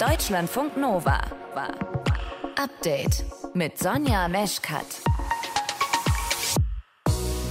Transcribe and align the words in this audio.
Deutschlandfunk 0.00 0.78
Nova. 0.78 1.20
Update 2.56 3.22
mit 3.52 3.78
Sonja 3.78 4.28
Meschkat. 4.28 5.09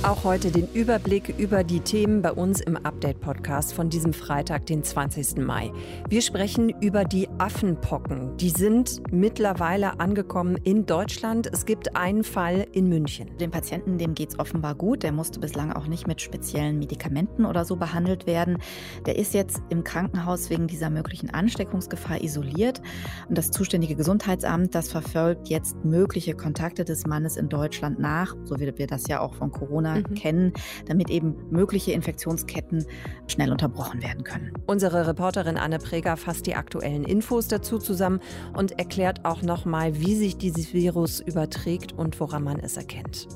Auch 0.09 0.23
heute 0.23 0.49
den 0.49 0.67
Überblick 0.73 1.37
über 1.37 1.63
die 1.63 1.81
Themen 1.81 2.23
bei 2.23 2.31
uns 2.31 2.61
im 2.61 2.77
Update-Podcast 2.77 3.75
von 3.75 3.91
diesem 3.91 4.11
Freitag, 4.11 4.65
den 4.65 4.83
20. 4.83 5.37
Mai. 5.37 5.71
Wir 6.09 6.23
sprechen 6.23 6.73
über 6.81 7.03
die 7.03 7.29
Affenpocken. 7.37 8.35
Die 8.37 8.49
sind 8.49 9.03
mittlerweile 9.11 9.99
angekommen 9.99 10.57
in 10.63 10.87
Deutschland. 10.87 11.47
Es 11.53 11.67
gibt 11.67 11.95
einen 11.95 12.23
Fall 12.23 12.65
in 12.71 12.89
München. 12.89 13.37
Dem 13.37 13.51
Patienten, 13.51 13.99
dem 13.99 14.15
geht 14.15 14.29
es 14.29 14.39
offenbar 14.39 14.73
gut. 14.73 15.03
Der 15.03 15.11
musste 15.11 15.39
bislang 15.39 15.71
auch 15.71 15.85
nicht 15.85 16.07
mit 16.07 16.21
speziellen 16.21 16.79
Medikamenten 16.79 17.45
oder 17.45 17.63
so 17.63 17.75
behandelt 17.75 18.25
werden. 18.25 18.57
Der 19.05 19.15
ist 19.15 19.35
jetzt 19.35 19.61
im 19.69 19.83
Krankenhaus 19.83 20.49
wegen 20.49 20.65
dieser 20.65 20.89
möglichen 20.89 21.29
Ansteckungsgefahr 21.29 22.23
isoliert. 22.23 22.81
Und 23.27 23.37
das 23.37 23.51
zuständige 23.51 23.93
Gesundheitsamt, 23.95 24.73
das 24.73 24.89
verfolgt 24.89 25.49
jetzt 25.49 25.85
mögliche 25.85 26.33
Kontakte 26.33 26.83
des 26.83 27.05
Mannes 27.05 27.37
in 27.37 27.47
Deutschland 27.47 27.99
nach, 27.99 28.35
so 28.45 28.59
wie 28.59 28.75
wir 28.75 28.87
das 28.87 29.07
ja 29.07 29.19
auch 29.19 29.35
von 29.35 29.51
Corona 29.51 29.98
Mhm. 30.07 30.15
kennen, 30.15 30.53
damit 30.87 31.09
eben 31.09 31.35
mögliche 31.49 31.91
Infektionsketten 31.91 32.85
schnell 33.27 33.51
unterbrochen 33.51 34.01
werden 34.01 34.23
können. 34.23 34.53
Unsere 34.67 35.07
Reporterin 35.07 35.57
Anne 35.57 35.79
Preger 35.79 36.17
fasst 36.17 36.45
die 36.45 36.55
aktuellen 36.55 37.03
Infos 37.03 37.47
dazu 37.47 37.77
zusammen 37.77 38.19
und 38.55 38.77
erklärt 38.79 39.25
auch 39.25 39.41
nochmal, 39.41 39.99
wie 39.99 40.15
sich 40.15 40.37
dieses 40.37 40.73
Virus 40.73 41.19
überträgt 41.19 41.93
und 41.93 42.19
woran 42.19 42.43
man 42.43 42.59
es 42.59 42.77
erkennt. 42.77 43.27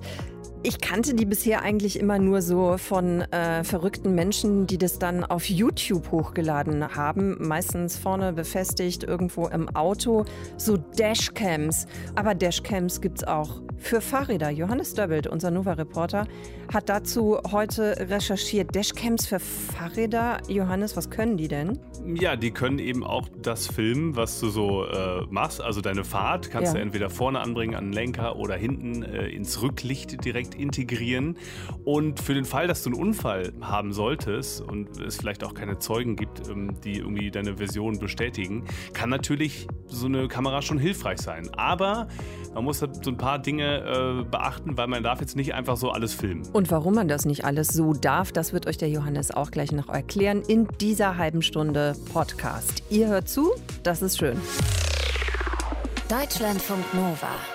Ich 0.65 0.79
kannte 0.79 1.13
die 1.13 1.25
bisher 1.25 1.61
eigentlich 1.61 1.99
immer 1.99 2.19
nur 2.19 2.41
so 2.41 2.77
von 2.77 3.19
äh, 3.19 3.65
verrückten 3.65 4.15
Menschen, 4.15 4.65
die 4.65 4.77
das 4.77 4.97
dann 4.97 5.25
auf 5.25 5.49
YouTube 5.49 6.09
hochgeladen 6.09 6.95
haben, 6.95 7.35
meistens 7.45 7.97
vorne 7.97 8.31
befestigt 8.31 9.03
irgendwo 9.03 9.47
im 9.47 9.67
Auto, 9.75 10.23
so 10.55 10.77
Dashcams. 10.77 11.85
Aber 12.15 12.33
Dashcams 12.33 13.01
gibt 13.01 13.17
es 13.17 13.27
auch 13.27 13.61
für 13.77 13.99
Fahrräder. 13.99 14.49
Johannes 14.51 14.93
Döbbelt, 14.93 15.27
unser 15.27 15.51
Nova-Reporter, 15.51 16.27
hat 16.73 16.87
dazu 16.87 17.37
heute 17.51 17.95
recherchiert. 18.09 18.73
Dashcams 18.73 19.25
für 19.25 19.39
Fahrräder. 19.39 20.37
Johannes, 20.47 20.95
was 20.95 21.09
können 21.09 21.35
die 21.35 21.49
denn? 21.49 21.77
Ja, 22.05 22.37
die 22.37 22.51
können 22.51 22.79
eben 22.79 23.03
auch 23.03 23.27
das 23.41 23.67
filmen, 23.67 24.15
was 24.15 24.39
du 24.39 24.47
so 24.47 24.85
äh, 24.85 25.25
machst. 25.29 25.61
Also 25.61 25.81
deine 25.81 26.05
Fahrt 26.05 26.49
kannst 26.49 26.73
ja. 26.73 26.79
du 26.79 26.81
entweder 26.81 27.09
vorne 27.09 27.41
anbringen 27.41 27.75
an 27.75 27.87
den 27.87 27.93
Lenker 27.93 28.37
oder 28.37 28.55
hinten 28.55 29.03
äh, 29.03 29.27
ins 29.27 29.61
Rücklicht 29.61 30.23
direkt 30.23 30.52
integrieren. 30.53 31.37
Und 31.83 32.19
für 32.19 32.33
den 32.33 32.45
Fall, 32.45 32.67
dass 32.67 32.83
du 32.83 32.91
einen 32.91 32.99
Unfall 32.99 33.53
haben 33.61 33.93
solltest 33.93 34.61
und 34.61 34.99
es 34.99 35.17
vielleicht 35.17 35.43
auch 35.43 35.53
keine 35.53 35.79
Zeugen 35.79 36.15
gibt, 36.15 36.47
ähm, 36.49 36.75
die 36.83 36.99
irgendwie 36.99 37.31
deine 37.31 37.57
Version 37.57 37.99
bestätigen, 37.99 38.65
kann 38.93 39.09
natürlich 39.09 39.67
so 39.87 40.07
eine 40.07 40.27
Kamera 40.27 40.61
schon 40.61 40.77
hilfreich 40.77 41.19
sein. 41.19 41.49
Aber 41.55 42.07
man 42.53 42.63
muss 42.63 42.81
halt 42.81 43.03
so 43.03 43.11
ein 43.11 43.17
paar 43.17 43.39
Dinge 43.39 44.21
äh, 44.21 44.23
beachten, 44.23 44.77
weil 44.77 44.87
man 44.87 45.03
darf 45.03 45.21
jetzt 45.21 45.35
nicht 45.35 45.53
einfach 45.53 45.77
so 45.77 45.91
alles 45.91 46.13
filmen. 46.13 46.43
Und 46.53 46.71
warum 46.71 46.95
man 46.95 47.07
das 47.07 47.25
nicht 47.25 47.45
alles 47.45 47.69
so 47.69 47.93
darf, 47.93 48.31
das 48.31 48.53
wird 48.53 48.67
euch 48.67 48.77
der 48.77 48.89
Johannes 48.89 49.31
auch 49.31 49.51
gleich 49.51 49.71
noch 49.71 49.89
erklären 49.89 50.41
in 50.47 50.67
dieser 50.79 51.17
halben 51.17 51.41
Stunde 51.41 51.95
Podcast. 52.11 52.83
Ihr 52.89 53.07
hört 53.07 53.27
zu, 53.27 53.51
das 53.83 54.01
ist 54.01 54.17
schön. 54.17 54.37
Deutschlandfunk 56.09 56.93
Nova. 56.93 57.52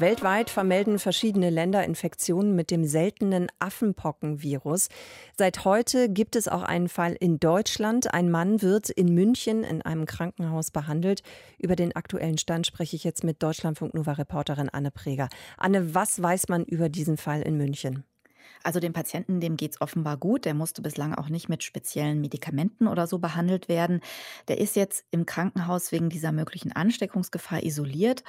Weltweit 0.00 0.48
vermelden 0.48 0.98
verschiedene 0.98 1.50
Länder 1.50 1.84
Infektionen 1.84 2.56
mit 2.56 2.70
dem 2.70 2.84
seltenen 2.84 3.48
Affenpockenvirus. 3.58 4.88
Seit 5.36 5.64
heute 5.64 6.08
gibt 6.08 6.36
es 6.36 6.48
auch 6.48 6.62
einen 6.62 6.88
Fall 6.88 7.14
in 7.20 7.38
Deutschland. 7.38 8.14
Ein 8.14 8.30
Mann 8.30 8.62
wird 8.62 8.88
in 8.88 9.14
München 9.14 9.62
in 9.62 9.82
einem 9.82 10.06
Krankenhaus 10.06 10.70
behandelt. 10.70 11.22
Über 11.58 11.76
den 11.76 11.94
aktuellen 11.94 12.38
Stand 12.38 12.66
spreche 12.66 12.96
ich 12.96 13.04
jetzt 13.04 13.24
mit 13.24 13.42
Deutschlandfunk 13.42 13.92
Nova 13.92 14.12
Reporterin 14.12 14.70
Anne 14.70 14.90
Preger. 14.90 15.28
Anne, 15.58 15.94
was 15.94 16.22
weiß 16.22 16.48
man 16.48 16.64
über 16.64 16.88
diesen 16.88 17.18
Fall 17.18 17.42
in 17.42 17.58
München? 17.58 18.04
Also 18.62 18.80
dem 18.80 18.92
Patienten, 18.92 19.40
dem 19.40 19.56
geht 19.56 19.72
es 19.72 19.80
offenbar 19.80 20.16
gut. 20.16 20.44
Der 20.44 20.54
musste 20.54 20.82
bislang 20.82 21.14
auch 21.14 21.28
nicht 21.28 21.48
mit 21.48 21.62
speziellen 21.62 22.20
Medikamenten 22.20 22.86
oder 22.88 23.06
so 23.06 23.18
behandelt 23.18 23.68
werden. 23.68 24.00
Der 24.48 24.58
ist 24.58 24.76
jetzt 24.76 25.04
im 25.10 25.26
Krankenhaus 25.26 25.92
wegen 25.92 26.10
dieser 26.10 26.32
möglichen 26.32 26.72
Ansteckungsgefahr 26.72 27.62
isoliert. 27.64 28.22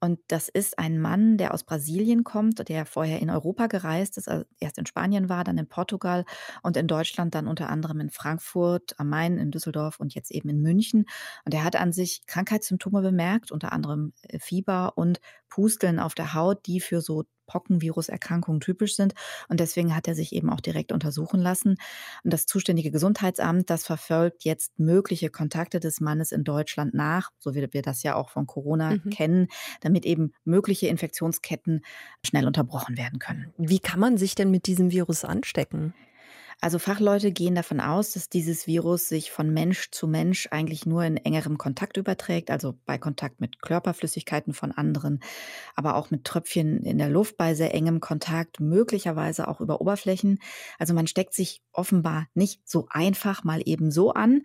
Und 0.00 0.20
das 0.28 0.48
ist 0.48 0.78
ein 0.78 0.98
Mann, 0.98 1.38
der 1.38 1.54
aus 1.54 1.64
Brasilien 1.64 2.24
kommt, 2.24 2.68
der 2.68 2.84
vorher 2.84 3.20
in 3.20 3.30
Europa 3.30 3.68
gereist 3.68 4.18
ist, 4.18 4.28
also 4.28 4.44
erst 4.60 4.76
in 4.76 4.86
Spanien 4.86 5.28
war, 5.28 5.44
dann 5.44 5.56
in 5.56 5.66
Portugal 5.66 6.24
und 6.62 6.76
in 6.76 6.86
Deutschland 6.86 7.34
dann 7.34 7.46
unter 7.46 7.70
anderem 7.70 8.00
in 8.00 8.10
Frankfurt 8.10 8.98
am 8.98 9.08
Main, 9.08 9.38
in 9.38 9.50
Düsseldorf 9.50 10.00
und 10.00 10.14
jetzt 10.14 10.30
eben 10.30 10.48
in 10.50 10.60
München. 10.60 11.06
Und 11.44 11.54
er 11.54 11.64
hat 11.64 11.76
an 11.76 11.92
sich 11.92 12.26
Krankheitssymptome 12.26 13.00
bemerkt, 13.00 13.50
unter 13.50 13.72
anderem 13.72 14.12
äh, 14.22 14.38
Fieber 14.38 14.92
und 14.96 15.20
Pusteln 15.48 15.98
auf 15.98 16.14
der 16.14 16.34
Haut, 16.34 16.66
die 16.66 16.80
für 16.80 17.00
so 17.00 17.24
Pockenviruserkrankungen 17.46 18.60
typisch 18.60 18.96
sind. 18.96 19.14
Und 19.48 19.60
deswegen 19.60 19.94
hat 19.94 20.08
er 20.08 20.14
sich 20.14 20.32
eben 20.32 20.50
auch 20.50 20.60
direkt 20.60 20.92
untersuchen 20.92 21.40
lassen. 21.40 21.76
Und 22.22 22.32
das 22.32 22.46
zuständige 22.46 22.90
Gesundheitsamt, 22.90 23.70
das 23.70 23.84
verfolgt 23.84 24.44
jetzt 24.44 24.78
mögliche 24.78 25.30
Kontakte 25.30 25.80
des 25.80 26.00
Mannes 26.00 26.32
in 26.32 26.44
Deutschland 26.44 26.94
nach, 26.94 27.30
so 27.38 27.54
wie 27.54 27.66
wir 27.72 27.82
das 27.82 28.02
ja 28.02 28.14
auch 28.14 28.30
von 28.30 28.46
Corona 28.46 28.92
mhm. 28.92 29.10
kennen, 29.10 29.48
damit 29.80 30.04
eben 30.06 30.32
mögliche 30.44 30.88
Infektionsketten 30.88 31.82
schnell 32.24 32.46
unterbrochen 32.46 32.96
werden 32.96 33.18
können. 33.18 33.52
Wie 33.58 33.78
kann 33.78 34.00
man 34.00 34.16
sich 34.16 34.34
denn 34.34 34.50
mit 34.50 34.66
diesem 34.66 34.90
Virus 34.90 35.24
anstecken? 35.24 35.94
Also 36.64 36.78
Fachleute 36.78 37.30
gehen 37.30 37.54
davon 37.54 37.78
aus, 37.78 38.12
dass 38.12 38.30
dieses 38.30 38.66
Virus 38.66 39.06
sich 39.06 39.30
von 39.30 39.52
Mensch 39.52 39.90
zu 39.90 40.08
Mensch 40.08 40.48
eigentlich 40.50 40.86
nur 40.86 41.04
in 41.04 41.18
engerem 41.18 41.58
Kontakt 41.58 41.98
überträgt, 41.98 42.50
also 42.50 42.74
bei 42.86 42.96
Kontakt 42.96 43.38
mit 43.38 43.60
Körperflüssigkeiten 43.60 44.54
von 44.54 44.72
anderen, 44.72 45.20
aber 45.74 45.94
auch 45.94 46.10
mit 46.10 46.24
Tröpfchen 46.24 46.82
in 46.82 46.96
der 46.96 47.10
Luft 47.10 47.36
bei 47.36 47.54
sehr 47.54 47.74
engem 47.74 48.00
Kontakt, 48.00 48.60
möglicherweise 48.60 49.46
auch 49.46 49.60
über 49.60 49.82
Oberflächen. 49.82 50.38
Also 50.78 50.94
man 50.94 51.06
steckt 51.06 51.34
sich 51.34 51.60
offenbar 51.70 52.28
nicht 52.32 52.66
so 52.66 52.86
einfach 52.88 53.44
mal 53.44 53.60
eben 53.66 53.90
so 53.90 54.14
an. 54.14 54.40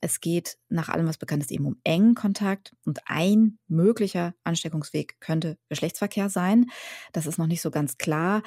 Es 0.00 0.22
geht 0.22 0.56
nach 0.70 0.88
allem, 0.88 1.06
was 1.06 1.18
bekannt 1.18 1.42
ist, 1.42 1.52
eben 1.52 1.66
um 1.66 1.76
engen 1.84 2.14
Kontakt 2.14 2.74
und 2.86 3.00
ein 3.04 3.58
möglicher 3.68 4.32
Ansteckungsweg 4.42 5.20
könnte 5.20 5.58
Geschlechtsverkehr 5.68 6.30
sein. 6.30 6.70
Das 7.12 7.26
ist 7.26 7.36
noch 7.36 7.46
nicht 7.46 7.60
so 7.60 7.70
ganz 7.70 7.98
klar. 7.98 8.42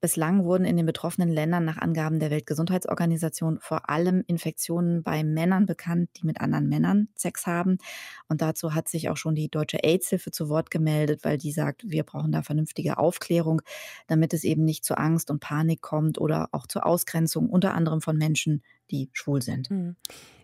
Bislang 0.00 0.44
wurden 0.44 0.66
in 0.66 0.76
den 0.76 0.84
betroffenen 0.84 1.30
Ländern 1.30 1.64
nach 1.64 1.78
Angaben 1.78 2.20
der 2.20 2.30
Weltgesundheitsorganisation 2.30 3.58
vor 3.60 3.88
allem 3.88 4.22
Infektionen 4.26 5.02
bei 5.02 5.24
Männern 5.24 5.64
bekannt, 5.64 6.10
die 6.16 6.26
mit 6.26 6.40
anderen 6.42 6.68
Männern 6.68 7.08
Sex 7.14 7.46
haben. 7.46 7.78
Und 8.28 8.42
dazu 8.42 8.74
hat 8.74 8.88
sich 8.88 9.08
auch 9.08 9.16
schon 9.16 9.34
die 9.34 9.48
Deutsche 9.48 9.82
AIDS-Hilfe 9.82 10.30
zu 10.30 10.50
Wort 10.50 10.70
gemeldet, 10.70 11.24
weil 11.24 11.38
die 11.38 11.52
sagt, 11.52 11.84
wir 11.90 12.02
brauchen 12.02 12.32
da 12.32 12.42
vernünftige 12.42 12.98
Aufklärung, 12.98 13.62
damit 14.06 14.34
es 14.34 14.44
eben 14.44 14.64
nicht 14.64 14.84
zu 14.84 14.98
Angst 14.98 15.30
und 15.30 15.40
Panik 15.40 15.80
kommt 15.80 16.18
oder 16.18 16.48
auch 16.52 16.66
zur 16.66 16.84
Ausgrenzung 16.84 17.48
unter 17.48 17.74
anderem 17.74 18.02
von 18.02 18.18
Menschen, 18.18 18.62
die 18.90 19.10
schwul 19.12 19.42
sind. 19.42 19.68
Hm. 19.70 19.96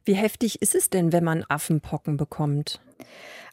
Wie 0.05 0.15
heftig 0.15 0.63
ist 0.63 0.75
es 0.75 0.91
denn, 0.91 1.13
wenn 1.13 1.25
man 1.25 1.45
Affenpocken 1.49 2.17
bekommt? 2.17 2.81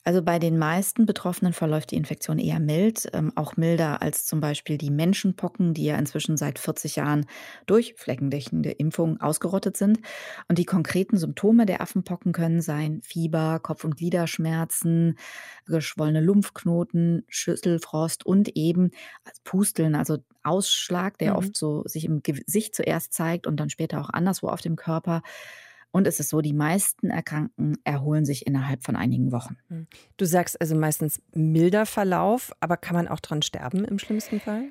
Also 0.07 0.21
bei 0.21 0.39
den 0.39 0.57
meisten 0.57 1.05
Betroffenen 1.05 1.51
verläuft 1.51 1.91
die 1.91 1.97
Infektion 1.97 2.39
eher 2.39 2.61
mild, 2.61 3.09
ähm, 3.11 3.33
auch 3.35 3.57
milder 3.57 4.01
als 4.01 4.25
zum 4.25 4.39
Beispiel 4.39 4.77
die 4.77 4.89
Menschenpocken, 4.89 5.73
die 5.73 5.83
ja 5.83 5.97
inzwischen 5.97 6.37
seit 6.37 6.59
40 6.59 6.95
Jahren 6.95 7.25
durch 7.65 7.93
fleckendeckende 7.97 8.71
Impfung 8.71 9.19
ausgerottet 9.19 9.75
sind. 9.75 9.99
Und 10.47 10.59
die 10.59 10.65
konkreten 10.65 11.17
Symptome 11.17 11.65
der 11.65 11.81
Affenpocken 11.81 12.31
können 12.31 12.61
sein 12.61 13.01
Fieber, 13.03 13.59
Kopf- 13.59 13.83
und 13.83 13.97
Gliederschmerzen, 13.97 15.17
geschwollene 15.65 16.21
Lymphknoten, 16.21 17.25
Schüsselfrost 17.27 18.25
und 18.25 18.55
eben 18.55 18.91
Pusteln, 19.43 19.93
also 19.93 20.19
Ausschlag, 20.47 21.17
der 21.17 21.31
mhm. 21.31 21.37
oft 21.37 21.57
so 21.57 21.83
sich 21.85 22.05
im 22.05 22.23
Gesicht 22.23 22.75
zuerst 22.75 23.13
zeigt 23.13 23.47
und 23.47 23.59
dann 23.59 23.69
später 23.69 24.01
auch 24.01 24.09
anderswo 24.09 24.47
auf 24.47 24.61
dem 24.61 24.75
Körper. 24.75 25.21
Und 25.91 26.05
es 26.05 26.19
ist 26.19 26.29
so, 26.29 26.41
die 26.41 26.53
meisten 26.53 27.09
Erkrankten 27.09 27.77
erholen 27.83 28.25
sich 28.25 28.45
innerhalb 28.45 28.83
von 28.83 28.95
einigen 28.95 29.31
Wochen. 29.31 29.57
Hm. 29.69 29.87
Du 30.17 30.25
sagst 30.25 30.59
also 30.59 30.75
meistens 30.75 31.21
milder 31.33 31.85
Verlauf, 31.85 32.51
aber 32.59 32.77
kann 32.77 32.95
man 32.95 33.07
auch 33.07 33.19
dran 33.19 33.41
sterben 33.41 33.85
im 33.85 33.97
schlimmsten 33.97 34.39
Fall? 34.39 34.65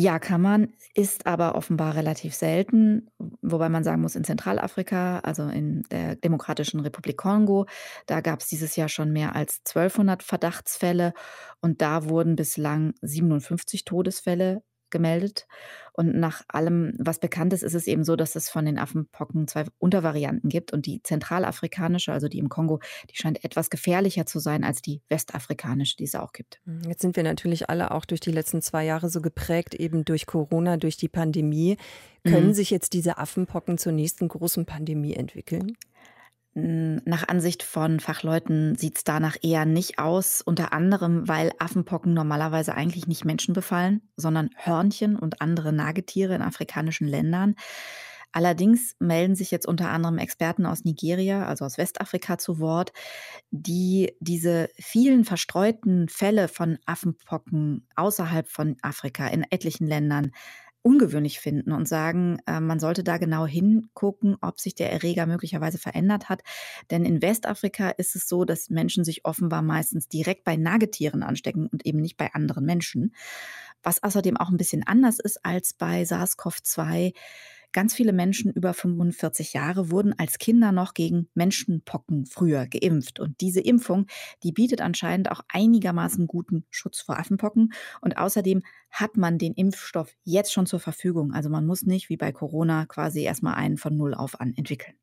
Ja, 0.00 0.20
kann 0.20 0.40
man, 0.40 0.74
ist 0.94 1.26
aber 1.26 1.56
offenbar 1.56 1.96
relativ 1.96 2.32
selten, 2.32 3.10
wobei 3.42 3.68
man 3.68 3.82
sagen 3.82 4.00
muss, 4.00 4.14
in 4.14 4.22
Zentralafrika, 4.22 5.18
also 5.24 5.48
in 5.48 5.82
der 5.90 6.14
Demokratischen 6.14 6.78
Republik 6.78 7.16
Kongo, 7.16 7.66
da 8.06 8.20
gab 8.20 8.38
es 8.38 8.46
dieses 8.46 8.76
Jahr 8.76 8.88
schon 8.88 9.12
mehr 9.12 9.34
als 9.34 9.60
1200 9.66 10.22
Verdachtsfälle 10.22 11.14
und 11.62 11.82
da 11.82 12.08
wurden 12.08 12.36
bislang 12.36 12.94
57 13.02 13.84
Todesfälle 13.84 14.62
gemeldet. 14.90 15.46
Und 15.92 16.14
nach 16.14 16.42
allem, 16.46 16.94
was 16.98 17.18
bekannt 17.18 17.52
ist, 17.52 17.64
ist 17.64 17.74
es 17.74 17.88
eben 17.88 18.04
so, 18.04 18.14
dass 18.14 18.36
es 18.36 18.48
von 18.48 18.64
den 18.64 18.78
Affenpocken 18.78 19.48
zwei 19.48 19.64
Untervarianten 19.78 20.48
gibt. 20.48 20.72
Und 20.72 20.86
die 20.86 21.02
zentralafrikanische, 21.02 22.12
also 22.12 22.28
die 22.28 22.38
im 22.38 22.48
Kongo, 22.48 22.78
die 23.10 23.16
scheint 23.16 23.44
etwas 23.44 23.68
gefährlicher 23.68 24.24
zu 24.24 24.38
sein 24.38 24.62
als 24.62 24.80
die 24.80 25.02
westafrikanische, 25.08 25.96
die 25.96 26.04
es 26.04 26.14
auch 26.14 26.32
gibt. 26.32 26.60
Hm, 26.66 26.82
jetzt 26.88 27.02
sind 27.02 27.16
wir 27.16 27.24
natürlich 27.24 27.68
alle 27.68 27.90
auch 27.90 28.04
durch 28.04 28.20
die 28.20 28.30
letzten 28.30 28.62
zwei 28.62 28.84
Jahre 28.84 29.08
so 29.08 29.20
geprägt, 29.20 29.74
eben 29.74 30.04
durch 30.04 30.26
Corona, 30.26 30.76
durch 30.76 30.96
die 30.96 31.08
Pandemie. 31.08 31.76
Können 32.24 32.48
mhm. 32.48 32.54
sich 32.54 32.70
jetzt 32.70 32.92
diese 32.92 33.18
Affenpocken 33.18 33.76
zur 33.76 33.92
nächsten 33.92 34.28
großen 34.28 34.66
Pandemie 34.66 35.14
entwickeln? 35.14 35.76
Nach 36.60 37.28
Ansicht 37.28 37.62
von 37.62 38.00
Fachleuten 38.00 38.74
sieht 38.74 38.96
es 38.96 39.04
danach 39.04 39.36
eher 39.42 39.64
nicht 39.64 40.00
aus, 40.00 40.42
unter 40.42 40.72
anderem, 40.72 41.28
weil 41.28 41.52
Affenpocken 41.58 42.14
normalerweise 42.14 42.74
eigentlich 42.74 43.06
nicht 43.06 43.24
Menschen 43.24 43.54
befallen, 43.54 44.02
sondern 44.16 44.50
Hörnchen 44.56 45.16
und 45.16 45.40
andere 45.40 45.72
Nagetiere 45.72 46.34
in 46.34 46.42
afrikanischen 46.42 47.06
Ländern. 47.06 47.54
Allerdings 48.32 48.96
melden 48.98 49.36
sich 49.36 49.50
jetzt 49.52 49.66
unter 49.66 49.90
anderem 49.90 50.18
Experten 50.18 50.66
aus 50.66 50.84
Nigeria, 50.84 51.46
also 51.46 51.64
aus 51.64 51.78
Westafrika, 51.78 52.38
zu 52.38 52.58
Wort, 52.58 52.92
die 53.50 54.16
diese 54.20 54.68
vielen 54.78 55.24
verstreuten 55.24 56.08
Fälle 56.08 56.48
von 56.48 56.78
Affenpocken 56.86 57.86
außerhalb 57.94 58.48
von 58.48 58.76
Afrika 58.82 59.28
in 59.28 59.44
etlichen 59.48 59.86
Ländern 59.86 60.32
ungewöhnlich 60.82 61.40
finden 61.40 61.72
und 61.72 61.88
sagen, 61.88 62.38
äh, 62.46 62.60
man 62.60 62.80
sollte 62.80 63.04
da 63.04 63.18
genau 63.18 63.46
hingucken, 63.46 64.36
ob 64.40 64.60
sich 64.60 64.74
der 64.74 64.92
Erreger 64.92 65.26
möglicherweise 65.26 65.78
verändert 65.78 66.28
hat. 66.28 66.42
Denn 66.90 67.04
in 67.04 67.20
Westafrika 67.20 67.90
ist 67.90 68.16
es 68.16 68.28
so, 68.28 68.44
dass 68.44 68.70
Menschen 68.70 69.04
sich 69.04 69.24
offenbar 69.24 69.62
meistens 69.62 70.08
direkt 70.08 70.44
bei 70.44 70.56
Nagetieren 70.56 71.22
anstecken 71.22 71.66
und 71.66 71.84
eben 71.84 72.00
nicht 72.00 72.16
bei 72.16 72.32
anderen 72.32 72.64
Menschen. 72.64 73.14
Was 73.82 74.02
außerdem 74.02 74.36
auch 74.36 74.50
ein 74.50 74.56
bisschen 74.56 74.86
anders 74.86 75.18
ist 75.18 75.44
als 75.44 75.74
bei 75.74 76.02
SARS-CoV-2 76.02 77.14
Ganz 77.72 77.94
viele 77.94 78.12
Menschen 78.12 78.52
über 78.52 78.72
45 78.72 79.52
Jahre 79.52 79.90
wurden 79.90 80.18
als 80.18 80.38
Kinder 80.38 80.72
noch 80.72 80.94
gegen 80.94 81.28
Menschenpocken 81.34 82.24
früher 82.26 82.66
geimpft. 82.66 83.20
Und 83.20 83.40
diese 83.40 83.60
Impfung, 83.60 84.06
die 84.42 84.52
bietet 84.52 84.80
anscheinend 84.80 85.30
auch 85.30 85.42
einigermaßen 85.48 86.26
guten 86.26 86.64
Schutz 86.70 87.00
vor 87.00 87.18
Affenpocken. 87.18 87.72
Und 88.00 88.16
außerdem 88.16 88.62
hat 88.90 89.16
man 89.16 89.38
den 89.38 89.52
Impfstoff 89.52 90.14
jetzt 90.24 90.52
schon 90.52 90.66
zur 90.66 90.80
Verfügung. 90.80 91.32
Also 91.32 91.50
man 91.50 91.66
muss 91.66 91.82
nicht 91.82 92.08
wie 92.08 92.16
bei 92.16 92.32
Corona 92.32 92.86
quasi 92.86 93.22
erstmal 93.22 93.54
einen 93.54 93.76
von 93.76 93.96
Null 93.96 94.14
auf 94.14 94.40
an 94.40 94.54
entwickeln. 94.56 94.94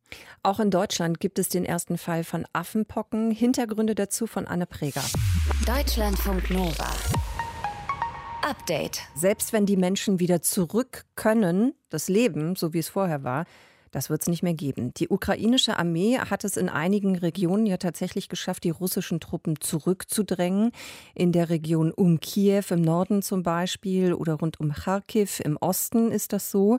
Auch 0.44 0.60
in 0.60 0.72
Deutschland 0.72 1.20
gibt 1.20 1.40
es 1.40 1.50
den 1.50 1.66
ersten 1.66 1.98
Fall 1.98 2.24
von 2.24 2.46
Affenpocken. 2.54 3.32
Hintergründe 3.32 3.96
dazu 3.96 4.28
von 4.28 4.48
Anne 4.48 4.66
Preger. 4.66 5.04
Deutschlandfunk 5.66 6.50
Nova. 6.50 6.92
Update. 8.46 9.02
Selbst 9.16 9.54
wenn 9.54 9.66
die 9.66 9.76
Menschen 9.76 10.20
wieder 10.20 10.40
zurück 10.40 11.06
können, 11.16 11.74
das 11.90 12.10
Leben, 12.10 12.56
so 12.56 12.74
wie 12.74 12.80
es 12.80 12.90
vorher 12.90 13.24
war, 13.24 13.46
das 13.90 14.12
wird 14.12 14.22
es 14.22 14.28
nicht 14.28 14.44
mehr 14.44 14.54
geben. 14.54 14.94
Die 14.94 15.10
ukrainische 15.10 15.80
Armee 15.80 16.20
hat 16.20 16.44
es 16.44 16.56
in 16.56 16.70
einigen 16.70 17.16
Regionen 17.16 17.66
ja 17.66 17.78
tatsächlich 17.78 18.30
geschafft, 18.30 18.64
die 18.64 18.70
russischen 18.70 19.20
Truppen 19.20 19.60
zurückzudrängen. 19.60 20.72
In 21.16 21.32
der 21.32 21.50
Region 21.50 21.92
um 21.92 22.20
Kiew 22.20 22.66
im 22.70 22.82
Norden 22.82 23.24
zum 23.24 23.42
Beispiel 23.42 24.14
oder 24.14 24.36
rund 24.36 24.60
um 24.60 24.72
Kharkiv 24.72 25.40
im 25.40 25.58
Osten 25.58 26.12
ist 26.12 26.32
das 26.32 26.52
so. 26.52 26.78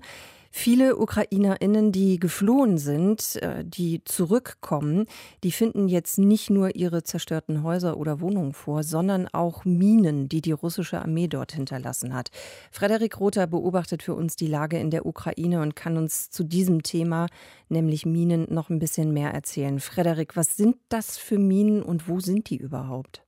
Viele 0.59 0.97
Ukrainerinnen, 0.97 1.93
die 1.93 2.19
geflohen 2.19 2.79
sind, 2.79 3.37
äh, 3.43 3.63
die 3.63 4.03
zurückkommen, 4.05 5.05
die 5.45 5.53
finden 5.53 5.87
jetzt 5.87 6.19
nicht 6.19 6.49
nur 6.49 6.75
ihre 6.75 7.03
zerstörten 7.03 7.63
Häuser 7.63 7.99
oder 7.99 8.23
Wohnungen 8.23 8.55
vor, 8.55 8.83
sondern 8.83 9.29
auch 9.29 9.67
Minen, 9.67 10.31
die 10.31 10.41
die 10.41 10.53
russische 10.53 11.03
Armee 11.03 11.29
dort 11.29 11.53
hinterlassen 11.53 12.15
hat. 12.15 12.31
Frederik 12.73 13.21
Rother 13.21 13.47
beobachtet 13.47 14.03
für 14.03 14.15
uns 14.15 14.35
die 14.35 14.49
Lage 14.49 14.79
in 14.79 14.91
der 14.91 15.05
Ukraine 15.05 15.61
und 15.61 15.77
kann 15.77 15.99
uns 15.99 16.31
zu 16.31 16.43
diesem 16.43 16.83
Thema, 16.83 17.27
nämlich 17.69 18.07
Minen, 18.07 18.47
noch 18.49 18.71
ein 18.71 18.79
bisschen 18.79 19.13
mehr 19.13 19.33
erzählen. 19.33 19.79
Frederik, 19.79 20.37
was 20.37 20.57
sind 20.57 20.77
das 20.89 21.19
für 21.19 21.39
Minen 21.39 21.83
und 21.83 22.09
wo 22.09 22.19
sind 22.19 22.49
die 22.49 22.57
überhaupt? 22.57 23.26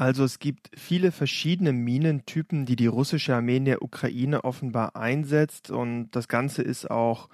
Also 0.00 0.24
es 0.24 0.38
gibt 0.38 0.70
viele 0.74 1.12
verschiedene 1.12 1.74
Minentypen, 1.74 2.64
die 2.64 2.74
die 2.74 2.86
russische 2.86 3.34
Armee 3.34 3.58
in 3.58 3.66
der 3.66 3.82
Ukraine 3.82 4.44
offenbar 4.44 4.96
einsetzt 4.96 5.70
und 5.70 6.12
das 6.12 6.26
Ganze 6.26 6.62
ist 6.62 6.90
auch 6.90 7.28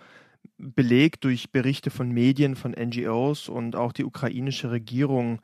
belegt 0.58 1.22
durch 1.22 1.52
Berichte 1.52 1.90
von 1.90 2.10
Medien, 2.10 2.56
von 2.56 2.72
NGOs 2.72 3.48
und 3.48 3.76
auch 3.76 3.92
die 3.92 4.04
ukrainische 4.04 4.72
Regierung 4.72 5.40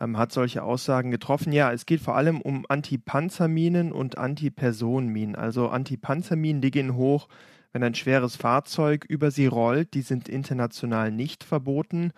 ähm, 0.00 0.18
hat 0.18 0.32
solche 0.32 0.64
Aussagen 0.64 1.12
getroffen. 1.12 1.52
Ja, 1.52 1.72
es 1.72 1.86
geht 1.86 2.00
vor 2.00 2.16
allem 2.16 2.40
um 2.40 2.66
Antipanzerminen 2.68 3.92
und 3.92 4.18
Antipersonenminen. 4.18 5.36
Also 5.36 5.68
Antipanzerminen, 5.68 6.60
die 6.60 6.72
gehen 6.72 6.96
hoch, 6.96 7.28
wenn 7.72 7.84
ein 7.84 7.94
schweres 7.94 8.34
Fahrzeug 8.34 9.04
über 9.08 9.30
sie 9.30 9.46
rollt. 9.46 9.94
Die 9.94 10.02
sind 10.02 10.28
international 10.28 11.12
nicht 11.12 11.44
verboten. 11.44 12.10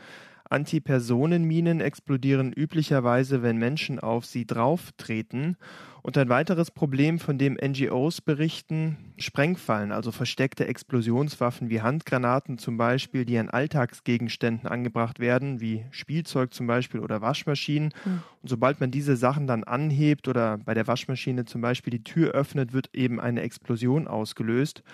Antipersonenminen 0.51 1.81
explodieren 1.81 2.53
üblicherweise, 2.53 3.43
wenn 3.43 3.57
Menschen 3.57 3.99
auf 3.99 4.27
sie 4.27 4.47
drauftreten. 4.47 5.57
Und 6.03 6.17
ein 6.17 6.29
weiteres 6.29 6.71
Problem, 6.71 7.19
von 7.19 7.37
dem 7.37 7.55
NGOs 7.61 8.21
berichten, 8.21 9.13
Sprengfallen, 9.19 9.91
also 9.91 10.13
versteckte 10.13 10.69
Explosionswaffen 10.69 11.69
wie 11.69 11.83
Handgranaten 11.83 12.59
zum 12.59 12.77
Beispiel, 12.77 13.25
die 13.25 13.37
an 13.39 13.51
Alltagsgegenständen 13.51 14.69
angebracht 14.69 15.19
werden, 15.19 15.61
wie 15.61 15.85
Spielzeug 15.91 16.55
zum 16.55 16.69
Beispiel 16.69 17.01
oder 17.01 17.23
Waschmaschinen. 17.23 17.93
Mhm. 18.05 18.23
Und 18.41 18.49
sobald 18.49 18.81
man 18.81 18.93
diese 18.93 19.17
Sachen 19.17 19.49
dann 19.49 19.65
anhebt 19.65 20.29
oder 20.29 20.59
bei 20.59 20.75
der 20.75 20.87
Waschmaschine 20.87 21.45
zum 21.45 21.61
Beispiel 21.61 21.91
die 21.91 22.05
Tür 22.05 22.31
öffnet, 22.31 22.73
wird 22.73 22.91
eben 22.93 23.19
eine 23.19 23.41
Explosion 23.41 24.07
ausgelöst. 24.07 24.85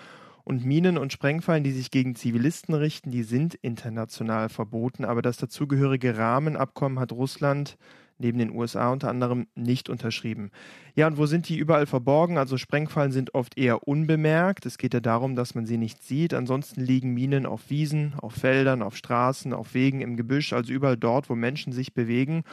Und 0.43 0.65
Minen 0.65 0.97
und 0.97 1.13
Sprengfallen, 1.13 1.63
die 1.63 1.71
sich 1.71 1.89
gegen 1.89 2.15
Zivilisten 2.15 2.75
richten, 2.75 3.11
die 3.11 3.23
sind 3.23 3.55
international 3.55 4.49
verboten. 4.49 5.05
Aber 5.05 5.21
das 5.21 5.37
dazugehörige 5.37 6.17
Rahmenabkommen 6.17 6.99
hat 6.99 7.11
Russland 7.11 7.77
neben 8.19 8.37
den 8.37 8.51
USA 8.51 8.91
unter 8.91 9.09
anderem 9.09 9.47
nicht 9.55 9.89
unterschrieben. 9.89 10.51
Ja, 10.95 11.07
und 11.07 11.17
wo 11.17 11.25
sind 11.25 11.49
die 11.49 11.57
überall 11.57 11.85
verborgen? 11.85 12.37
Also 12.37 12.57
Sprengfallen 12.57 13.11
sind 13.11 13.33
oft 13.33 13.57
eher 13.57 13.87
unbemerkt. 13.87 14.65
Es 14.65 14.77
geht 14.77 14.93
ja 14.93 14.99
darum, 14.99 15.35
dass 15.35 15.55
man 15.55 15.65
sie 15.65 15.77
nicht 15.77 16.03
sieht. 16.03 16.33
Ansonsten 16.33 16.81
liegen 16.81 17.13
Minen 17.13 17.45
auf 17.45 17.69
Wiesen, 17.69 18.13
auf 18.21 18.33
Feldern, 18.33 18.81
auf 18.81 18.95
Straßen, 18.95 19.53
auf 19.53 19.73
Wegen, 19.73 20.01
im 20.01 20.15
Gebüsch, 20.15 20.53
also 20.53 20.71
überall 20.71 20.97
dort, 20.97 21.29
wo 21.29 21.35
Menschen 21.35 21.73
sich 21.73 21.93
bewegen 21.93 22.43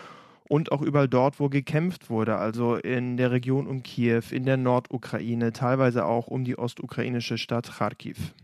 und 0.50 0.73
auch 0.73 0.82
überall 0.82 1.08
dort, 1.08 1.38
wo 1.38 1.49
gekämpft 1.49 2.11
wurde, 2.11 2.37
also 2.37 2.75
in 2.75 3.17
der 3.17 3.31
Region 3.31 3.69
um 3.69 3.85
Kiew, 3.85 4.23
in 4.32 4.44
der 4.44 4.56
Nordukraine, 4.56 5.52
teilweise 5.52 6.05
auch 6.05 6.26
um 6.26 6.43
die 6.43 6.58
ostukrainische 6.58 7.38
Stadt 7.38 7.70
Kharkiv. 7.79 8.35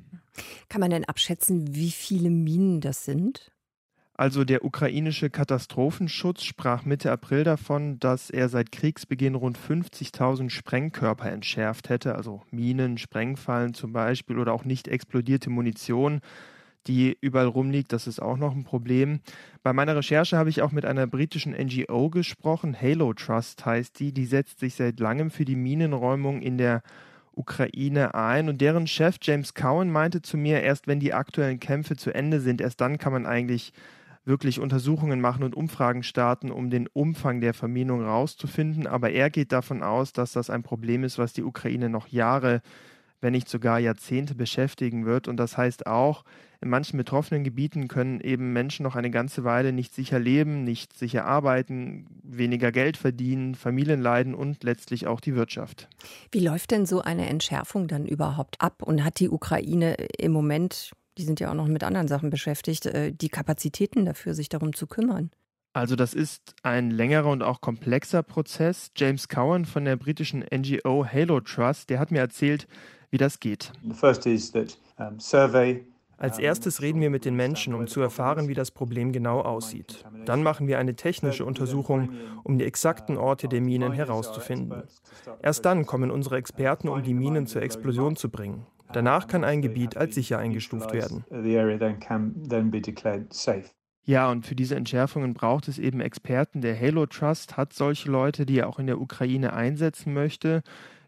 Kann 0.68 0.80
man 0.80 0.90
denn 0.90 1.04
abschätzen, 1.04 1.74
wie 1.74 1.90
viele 1.90 2.30
Minen 2.30 2.80
das 2.80 3.04
sind? 3.04 3.50
Also 4.14 4.44
der 4.44 4.64
ukrainische 4.64 5.30
Katastrophenschutz 5.30 6.44
sprach 6.44 6.84
Mitte 6.84 7.10
April 7.10 7.42
davon, 7.42 7.98
dass 7.98 8.30
er 8.30 8.48
seit 8.48 8.70
Kriegsbeginn 8.70 9.34
rund 9.34 9.58
50.000 9.58 10.48
Sprengkörper 10.48 11.30
entschärft 11.30 11.88
hätte, 11.88 12.14
also 12.14 12.42
Minen, 12.52 12.98
Sprengfallen 12.98 13.74
zum 13.74 13.92
Beispiel 13.92 14.38
oder 14.38 14.52
auch 14.52 14.64
nicht 14.64 14.86
explodierte 14.86 15.50
Munition 15.50 16.20
die 16.88 17.16
überall 17.20 17.46
rumliegt. 17.46 17.92
Das 17.92 18.06
ist 18.06 18.20
auch 18.20 18.36
noch 18.36 18.54
ein 18.54 18.64
Problem. 18.64 19.20
Bei 19.62 19.72
meiner 19.72 19.96
Recherche 19.96 20.36
habe 20.36 20.50
ich 20.50 20.62
auch 20.62 20.72
mit 20.72 20.84
einer 20.84 21.06
britischen 21.06 21.52
NGO 21.52 22.10
gesprochen. 22.10 22.76
Halo 22.80 23.12
Trust 23.14 23.64
heißt 23.66 23.98
die. 24.00 24.12
Die 24.12 24.26
setzt 24.26 24.60
sich 24.60 24.74
seit 24.74 25.00
langem 25.00 25.30
für 25.30 25.44
die 25.44 25.56
Minenräumung 25.56 26.42
in 26.42 26.58
der 26.58 26.82
Ukraine 27.32 28.14
ein. 28.14 28.48
Und 28.48 28.60
deren 28.60 28.86
Chef 28.86 29.16
James 29.22 29.54
Cowan 29.54 29.90
meinte 29.90 30.22
zu 30.22 30.36
mir, 30.36 30.62
erst 30.62 30.86
wenn 30.86 31.00
die 31.00 31.14
aktuellen 31.14 31.60
Kämpfe 31.60 31.96
zu 31.96 32.12
Ende 32.14 32.40
sind, 32.40 32.60
erst 32.60 32.80
dann 32.80 32.98
kann 32.98 33.12
man 33.12 33.26
eigentlich 33.26 33.72
wirklich 34.24 34.58
Untersuchungen 34.58 35.20
machen 35.20 35.44
und 35.44 35.54
Umfragen 35.54 36.02
starten, 36.02 36.50
um 36.50 36.68
den 36.68 36.88
Umfang 36.88 37.40
der 37.40 37.54
Verminung 37.54 38.04
rauszufinden. 38.04 38.86
Aber 38.86 39.10
er 39.10 39.30
geht 39.30 39.52
davon 39.52 39.82
aus, 39.82 40.12
dass 40.12 40.32
das 40.32 40.50
ein 40.50 40.64
Problem 40.64 41.04
ist, 41.04 41.18
was 41.18 41.32
die 41.32 41.44
Ukraine 41.44 41.88
noch 41.88 42.08
Jahre 42.08 42.60
wenn 43.20 43.32
nicht 43.32 43.48
sogar 43.48 43.78
Jahrzehnte 43.78 44.34
beschäftigen 44.34 45.06
wird. 45.06 45.28
Und 45.28 45.36
das 45.36 45.56
heißt 45.56 45.86
auch, 45.86 46.24
in 46.60 46.70
manchen 46.70 46.96
betroffenen 46.96 47.44
Gebieten 47.44 47.88
können 47.88 48.20
eben 48.20 48.52
Menschen 48.52 48.82
noch 48.82 48.96
eine 48.96 49.10
ganze 49.10 49.44
Weile 49.44 49.72
nicht 49.72 49.94
sicher 49.94 50.18
leben, 50.18 50.64
nicht 50.64 50.96
sicher 50.96 51.24
arbeiten, 51.24 52.06
weniger 52.22 52.72
Geld 52.72 52.96
verdienen, 52.96 53.54
Familien 53.54 54.00
leiden 54.00 54.34
und 54.34 54.64
letztlich 54.64 55.06
auch 55.06 55.20
die 55.20 55.34
Wirtschaft. 55.34 55.88
Wie 56.32 56.40
läuft 56.40 56.70
denn 56.70 56.86
so 56.86 57.00
eine 57.00 57.28
Entschärfung 57.28 57.88
dann 57.88 58.06
überhaupt 58.06 58.60
ab? 58.60 58.82
Und 58.82 59.04
hat 59.04 59.20
die 59.20 59.28
Ukraine 59.28 59.94
im 60.18 60.32
Moment, 60.32 60.92
die 61.18 61.24
sind 61.24 61.40
ja 61.40 61.50
auch 61.50 61.54
noch 61.54 61.68
mit 61.68 61.84
anderen 61.84 62.08
Sachen 62.08 62.30
beschäftigt, 62.30 62.86
äh, 62.86 63.12
die 63.12 63.28
Kapazitäten 63.28 64.04
dafür, 64.04 64.34
sich 64.34 64.48
darum 64.48 64.74
zu 64.74 64.86
kümmern? 64.86 65.30
Also 65.76 65.94
das 65.94 66.14
ist 66.14 66.54
ein 66.62 66.90
längerer 66.90 67.28
und 67.28 67.42
auch 67.42 67.60
komplexer 67.60 68.22
Prozess. 68.22 68.92
James 68.96 69.28
Cowan 69.28 69.66
von 69.66 69.84
der 69.84 69.96
britischen 69.96 70.42
NGO 70.42 71.04
Halo 71.04 71.40
Trust, 71.40 71.90
der 71.90 71.98
hat 71.98 72.10
mir 72.10 72.20
erzählt, 72.20 72.66
wie 73.10 73.18
das 73.18 73.40
geht. 73.40 73.72
Als 76.18 76.38
erstes 76.38 76.80
reden 76.80 77.00
wir 77.00 77.10
mit 77.10 77.26
den 77.26 77.36
Menschen, 77.36 77.74
um 77.74 77.86
zu 77.86 78.00
erfahren, 78.00 78.48
wie 78.48 78.54
das 78.54 78.70
Problem 78.70 79.12
genau 79.12 79.40
aussieht. 79.40 80.04
Dann 80.24 80.42
machen 80.42 80.66
wir 80.66 80.78
eine 80.78 80.96
technische 80.96 81.44
Untersuchung, 81.44 82.10
um 82.42 82.58
die 82.58 82.64
exakten 82.64 83.18
Orte 83.18 83.48
der 83.48 83.60
Minen 83.60 83.92
herauszufinden. 83.92 84.82
Erst 85.42 85.66
dann 85.66 85.84
kommen 85.84 86.10
unsere 86.10 86.36
Experten, 86.36 86.88
um 86.88 87.02
die 87.02 87.14
Minen 87.14 87.46
zur 87.46 87.62
Explosion 87.62 88.16
zu 88.16 88.30
bringen. 88.30 88.66
Danach 88.92 89.26
kann 89.26 89.44
ein 89.44 89.62
Gebiet 89.62 89.96
als 89.96 90.14
sicher 90.14 90.38
eingestuft 90.38 90.92
werden. 90.92 91.24
Ja, 94.08 94.30
und 94.30 94.46
für 94.46 94.54
diese 94.54 94.76
Entschärfungen 94.76 95.34
braucht 95.34 95.66
es 95.66 95.78
eben 95.78 96.00
Experten. 96.00 96.60
Der 96.60 96.80
Halo 96.80 97.06
Trust 97.06 97.56
hat 97.56 97.72
solche 97.72 98.08
Leute, 98.08 98.46
die 98.46 98.60
er 98.60 98.68
auch 98.68 98.78
in 98.78 98.86
der 98.86 99.00
Ukraine 99.00 99.52
einsetzen 99.52 100.14
möchte. 100.14 100.62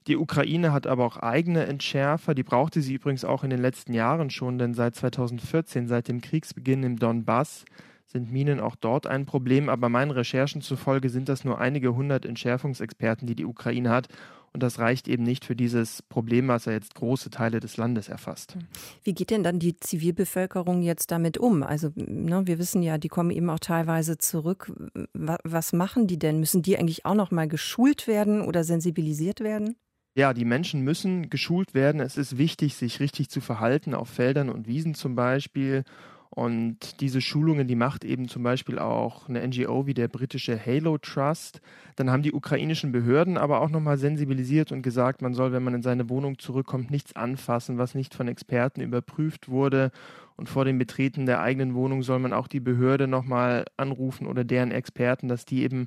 Die 0.07 0.17
Ukraine 0.17 0.73
hat 0.73 0.87
aber 0.87 1.05
auch 1.05 1.17
eigene 1.19 1.67
Entschärfer, 1.67 2.35
die 2.35 2.43
brauchte 2.43 2.81
sie 2.81 2.95
übrigens 2.95 3.25
auch 3.25 3.45
in 3.45 3.51
den 3.51 3.61
letzten 3.61 3.93
Jahren 3.93 4.31
schon, 4.31 4.59
denn 4.59 4.75
seit 4.75 4.95
2014, 4.95 5.87
seit 5.87 6.09
dem 6.09 6.21
Kriegsbeginn 6.21 6.83
im 6.83 6.99
Donbass, 6.99 7.65
sind 8.07 8.33
Minen 8.33 8.59
auch 8.59 8.75
dort 8.75 9.07
ein 9.07 9.27
Problem, 9.27 9.69
aber 9.69 9.89
meinen 9.91 10.11
Recherchen 10.11 10.63
zufolge 10.63 11.11
sind 11.11 11.29
das 11.29 11.45
nur 11.45 11.59
einige 11.61 11.95
hundert 11.95 12.25
Entschärfungsexperten, 12.25 13.27
die 13.27 13.35
die 13.35 13.45
Ukraine 13.45 13.91
hat. 13.91 14.09
Und 14.55 14.63
das 14.63 14.79
reicht 14.79 15.09
eben 15.09 15.25
nicht 15.25 15.45
für 15.45 15.55
dieses 15.55 16.03
Problem, 16.03 16.49
was 16.49 16.65
ja 16.65 16.73
jetzt 16.73 16.95
große 16.95 17.29
Teile 17.29 17.61
des 17.61 17.77
Landes 17.77 18.09
erfasst. 18.09 18.57
Wie 19.05 19.13
geht 19.13 19.31
denn 19.31 19.43
dann 19.43 19.59
die 19.59 19.77
Zivilbevölkerung 19.77 20.81
jetzt 20.81 21.11
damit 21.11 21.37
um? 21.37 21.63
Also 21.63 21.91
ne, 21.95 22.47
wir 22.47 22.59
wissen 22.59 22.83
ja, 22.83 22.97
die 22.97 23.09
kommen 23.09 23.31
eben 23.31 23.51
auch 23.51 23.59
teilweise 23.59 24.17
zurück. 24.17 24.73
Was 25.13 25.75
machen 25.75 26.07
die 26.07 26.19
denn? 26.19 26.41
Müssen 26.41 26.63
die 26.63 26.79
eigentlich 26.79 27.05
auch 27.05 27.15
noch 27.15 27.31
mal 27.31 27.47
geschult 27.47 28.07
werden 28.07 28.41
oder 28.41 28.65
sensibilisiert 28.65 29.41
werden? 29.41 29.77
Ja, 30.19 30.35
die 30.35 30.45
Menschen 30.45 30.81
müssen 30.81 31.31
geschult 31.31 31.75
werden. 31.75 32.01
Es 32.01 32.17
ist 32.17 32.39
wichtig, 32.39 32.75
sich 32.75 32.99
richtig 32.99 33.29
zu 33.29 33.41
verhalten, 33.41 33.95
auf 33.95 34.09
Feldern 34.09 34.49
und 34.49 34.67
Wiesen 34.67 34.95
zum 34.95 35.15
Beispiel. 35.15 35.85
Und 36.31 37.01
diese 37.01 37.21
Schulungen, 37.21 37.69
die 37.69 37.77
macht 37.77 38.05
eben 38.05 38.27
zum 38.27 38.43
Beispiel 38.43 38.81
auch 38.81 39.29
eine 39.29 39.47
NGO 39.47 39.87
wie 39.87 39.95
der 39.95 40.09
britische 40.09 40.59
Halo 40.59 40.99
Trust. 40.99 41.61
Dann 41.95 42.11
haben 42.11 42.25
die 42.25 42.33
ukrainischen 42.33 42.91
Behörden 42.91 43.39
aber 43.39 43.61
auch 43.61 43.71
nochmal 43.71 43.97
sensibilisiert 43.97 44.73
und 44.73 44.83
gesagt, 44.83 45.23
man 45.23 45.35
soll, 45.35 45.53
wenn 45.53 45.63
man 45.63 45.75
in 45.75 45.83
seine 45.83 46.09
Wohnung 46.11 46.41
zurückkommt, 46.41 46.91
nichts 46.91 47.15
anfassen, 47.15 47.79
was 47.79 47.95
nicht 47.95 48.13
von 48.13 48.27
Experten 48.27 48.81
überprüft 48.81 49.49
wurde. 49.49 49.93
Und 50.35 50.49
vor 50.49 50.65
dem 50.65 50.79
Betreten 50.79 51.27
der 51.27 51.43
eigenen 51.43 51.75
Wohnung 51.75 52.03
soll 52.03 52.19
man 52.19 52.33
auch 52.33 52.49
die 52.49 52.59
Behörde 52.59 53.07
nochmal 53.07 53.67
anrufen 53.77 54.27
oder 54.27 54.43
deren 54.43 54.73
Experten, 54.73 55.29
dass 55.29 55.45
die 55.45 55.63
eben 55.63 55.87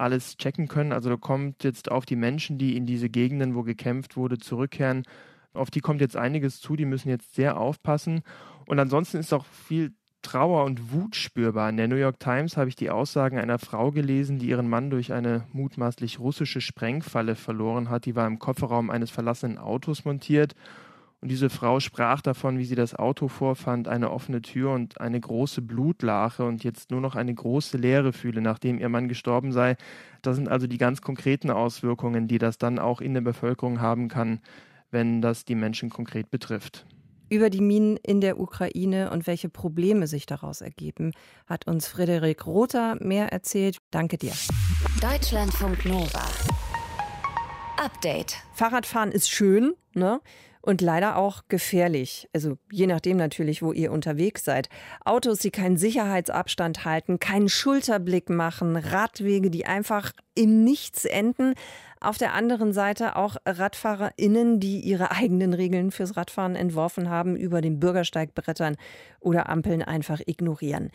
alles 0.00 0.36
checken 0.36 0.68
können. 0.68 0.92
Also 0.92 1.10
da 1.10 1.16
kommt 1.16 1.64
jetzt 1.64 1.90
auf 1.90 2.06
die 2.06 2.16
Menschen, 2.16 2.58
die 2.58 2.76
in 2.76 2.86
diese 2.86 3.08
Gegenden, 3.08 3.54
wo 3.54 3.62
gekämpft 3.62 4.16
wurde, 4.16 4.38
zurückkehren, 4.38 5.04
auf 5.52 5.70
die 5.70 5.80
kommt 5.80 6.00
jetzt 6.00 6.16
einiges 6.16 6.60
zu, 6.60 6.76
die 6.76 6.84
müssen 6.84 7.08
jetzt 7.08 7.34
sehr 7.34 7.58
aufpassen. 7.58 8.22
Und 8.66 8.78
ansonsten 8.78 9.18
ist 9.18 9.32
auch 9.32 9.44
viel 9.44 9.92
Trauer 10.22 10.64
und 10.64 10.92
Wut 10.92 11.16
spürbar. 11.16 11.70
In 11.70 11.76
der 11.76 11.88
New 11.88 11.96
York 11.96 12.20
Times 12.20 12.56
habe 12.56 12.68
ich 12.68 12.76
die 12.76 12.90
Aussagen 12.90 13.38
einer 13.38 13.58
Frau 13.58 13.90
gelesen, 13.90 14.38
die 14.38 14.48
ihren 14.48 14.68
Mann 14.68 14.90
durch 14.90 15.12
eine 15.12 15.46
mutmaßlich 15.52 16.18
russische 16.18 16.60
Sprengfalle 16.60 17.36
verloren 17.36 17.88
hat. 17.88 18.04
Die 18.04 18.16
war 18.16 18.26
im 18.26 18.38
Kofferraum 18.38 18.90
eines 18.90 19.10
verlassenen 19.10 19.58
Autos 19.58 20.04
montiert. 20.04 20.54
Und 21.22 21.30
diese 21.30 21.50
Frau 21.50 21.80
sprach 21.80 22.22
davon, 22.22 22.58
wie 22.58 22.64
sie 22.64 22.74
das 22.74 22.94
Auto 22.94 23.28
vorfand, 23.28 23.88
eine 23.88 24.10
offene 24.10 24.40
Tür 24.40 24.72
und 24.72 25.00
eine 25.00 25.20
große 25.20 25.60
Blutlache 25.60 26.44
und 26.44 26.64
jetzt 26.64 26.90
nur 26.90 27.02
noch 27.02 27.14
eine 27.14 27.34
große 27.34 27.76
Leere 27.76 28.14
fühle, 28.14 28.40
nachdem 28.40 28.78
ihr 28.78 28.88
Mann 28.88 29.06
gestorben 29.06 29.52
sei. 29.52 29.76
Das 30.22 30.36
sind 30.36 30.48
also 30.48 30.66
die 30.66 30.78
ganz 30.78 31.02
konkreten 31.02 31.50
Auswirkungen, 31.50 32.26
die 32.26 32.38
das 32.38 32.56
dann 32.56 32.78
auch 32.78 33.02
in 33.02 33.12
der 33.12 33.20
Bevölkerung 33.20 33.82
haben 33.82 34.08
kann, 34.08 34.40
wenn 34.90 35.20
das 35.20 35.44
die 35.44 35.54
Menschen 35.54 35.90
konkret 35.90 36.30
betrifft. 36.30 36.86
Über 37.28 37.50
die 37.50 37.60
Minen 37.60 37.96
in 37.98 38.20
der 38.20 38.40
Ukraine 38.40 39.10
und 39.10 39.26
welche 39.26 39.48
Probleme 39.48 40.06
sich 40.06 40.26
daraus 40.26 40.62
ergeben, 40.62 41.12
hat 41.46 41.66
uns 41.66 41.86
Frederik 41.86 42.46
Rother 42.46 42.96
mehr 42.98 43.30
erzählt. 43.30 43.78
Danke 43.90 44.16
dir. 44.16 44.32
Deutschlandfunk 45.00 45.84
Nova. 45.84 46.26
Update. 47.76 48.36
Fahrradfahren 48.52 49.12
ist 49.12 49.30
schön, 49.30 49.74
ne? 49.94 50.20
Und 50.62 50.82
leider 50.82 51.16
auch 51.16 51.44
gefährlich. 51.48 52.28
Also 52.34 52.58
je 52.70 52.86
nachdem 52.86 53.16
natürlich, 53.16 53.62
wo 53.62 53.72
ihr 53.72 53.90
unterwegs 53.90 54.44
seid. 54.44 54.68
Autos, 55.04 55.38
die 55.38 55.50
keinen 55.50 55.78
Sicherheitsabstand 55.78 56.84
halten, 56.84 57.18
keinen 57.18 57.48
Schulterblick 57.48 58.28
machen, 58.28 58.76
Radwege, 58.76 59.50
die 59.50 59.64
einfach 59.64 60.12
im 60.34 60.62
Nichts 60.62 61.06
enden. 61.06 61.54
Auf 62.00 62.18
der 62.18 62.34
anderen 62.34 62.72
Seite 62.74 63.16
auch 63.16 63.36
RadfahrerInnen, 63.46 64.60
die 64.60 64.80
ihre 64.80 65.10
eigenen 65.12 65.54
Regeln 65.54 65.90
fürs 65.90 66.16
Radfahren 66.16 66.56
entworfen 66.56 67.08
haben, 67.08 67.36
über 67.36 67.62
den 67.62 67.80
Bürgersteig 67.80 68.34
brettern 68.34 68.76
oder 69.20 69.48
Ampeln 69.48 69.82
einfach 69.82 70.20
ignorieren. 70.26 70.90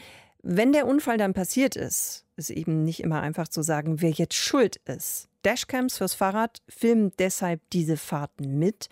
Wenn 0.47 0.73
der 0.73 0.85
Unfall 0.85 1.17
dann 1.17 1.33
passiert 1.33 1.75
ist, 1.75 2.25
ist 2.35 2.51
eben 2.51 2.83
nicht 2.83 3.01
immer 3.01 3.21
einfach 3.21 3.47
zu 3.47 3.63
sagen, 3.63 4.01
wer 4.01 4.11
jetzt 4.11 4.35
schuld 4.35 4.75
ist. 4.85 5.27
Dashcams 5.43 5.97
fürs 5.97 6.13
Fahrrad 6.13 6.61
filmen 6.67 7.11
deshalb 7.17 7.61
diese 7.71 7.97
Fahrten 7.97 8.59
mit, 8.59 8.89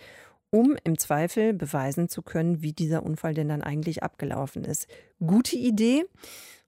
um 0.53 0.77
im 0.83 0.99
Zweifel 0.99 1.51
beweisen 1.51 2.09
zu 2.09 2.21
können, 2.21 2.61
wie 2.61 2.73
dieser 2.73 3.01
Unfall 3.01 3.33
denn 3.33 3.49
dann 3.49 3.63
eigentlich 3.63 4.03
abgelaufen 4.03 4.63
ist. 4.63 4.87
Gute 5.19 5.55
Idee. 5.55 6.05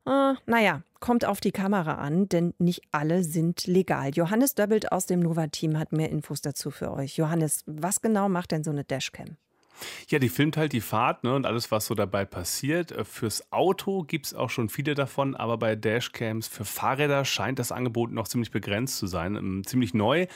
Äh, 0.08 0.34
naja, 0.48 0.82
kommt 1.00 1.24
auf 1.24 1.39
die 1.39 1.51
Kamera 1.51 1.94
an, 1.94 2.27
denn 2.27 2.56
nicht 2.58 2.82
alle 2.92 3.24
sind 3.24 3.68
legal. 3.68 4.10
Johannes 4.15 4.56
Döbbelt 4.56 4.92
aus 4.92 5.06
dem 5.06 5.20
Nova-Team 5.20 5.77
hat 5.77 5.92
mehr 5.92 6.10
Infos 6.10 6.42
dazu 6.42 6.72
für 6.72 6.92
euch. 6.94 7.15
Johannes, 7.18 7.63
was 7.68 8.01
genau 8.01 8.27
macht 8.27 8.51
denn 8.51 8.63
so 8.63 8.72
eine 8.72 8.84
Dashcam? 8.84 9.38
Ja, 10.10 10.20
die 10.20 10.29
filmt 10.29 10.58
halt 10.58 10.74
die 10.74 10.82
Fahrt 10.82 11.24
ne, 11.24 11.34
und 11.34 11.46
alles, 11.46 11.72
was 11.72 11.86
so 11.86 11.96
dabei 11.96 12.25
passiert. 12.25 12.91
Äh, 12.91 13.03
fürs 13.03 13.51
Auto 13.51 14.03
gibt 14.03 14.27
es 14.27 14.34
auch 14.34 14.50
schon 14.50 14.70
viele 14.70 14.96
davon, 14.96 15.36
aber 15.36 15.58
bei 15.58 15.75
Dashcams 15.75 16.48
für 16.48 16.65
Fahrräder 16.65 17.25
scheint 17.25 17.60
das 17.60 17.72
Angebot 17.72 18.12
noch 18.12 18.27
ziemlich 18.27 18.51
begrenzt 18.51 18.98
zu 18.98 19.08
sein. 19.08 19.36
Ähm, 19.36 19.63
ziemlich 19.65 19.94
neu 19.94 20.27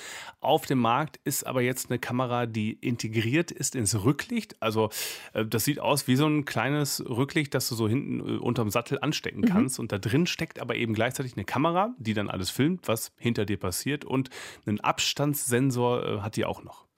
auf 0.41 0.65
dem 0.65 0.79
Markt 0.79 1.19
ist 1.24 1.46
aber 1.46 1.62
jetzt 1.62 1.89
eine 1.89 2.00
Kamera, 2.00 2.46
die 2.46 2.74
integriert 2.74 3.51
ist 3.51 3.75
ins 3.75 4.03
Rücklicht. 4.03 4.62
Also 4.62 4.89
äh, 5.34 5.46
das 5.46 5.65
sieht 5.65 5.79
aus 5.79 6.08
wie 6.08 6.15
so 6.15 6.27
ein 6.27 6.46
kleines 6.46 7.03
Rücklicht, 7.08 7.53
das 7.53 7.69
du 7.69 7.75
so 7.75 7.88
hinten 7.88 8.19
äh, 8.19 8.38
unterm 8.39 8.69
Sattel 8.69 9.00
anstecken 9.01 9.41
mhm. 9.41 9.46
kannst. 9.46 9.77
Mhm. 9.77 9.84
Und 9.84 9.91
da 9.91 9.98
drin 9.98 10.27
steckt 10.27 10.60
aber 10.60 10.75
eben 10.75 10.93
gleichzeitig 10.93 11.34
eine 11.36 11.46
Kamera, 11.46 11.93
die 11.98 12.13
dann 12.13 12.29
alles 12.29 12.50
filmt, 12.50 12.88
was 12.88 13.12
hinter 13.17 13.46
dir 13.46 13.58
passiert. 13.58 14.05
Und 14.05 14.29
einen 14.65 14.79
Abstandssensor 14.79 16.24
hat 16.24 16.36
die 16.36 16.46
auch 16.46 16.63
noch. 16.63 16.88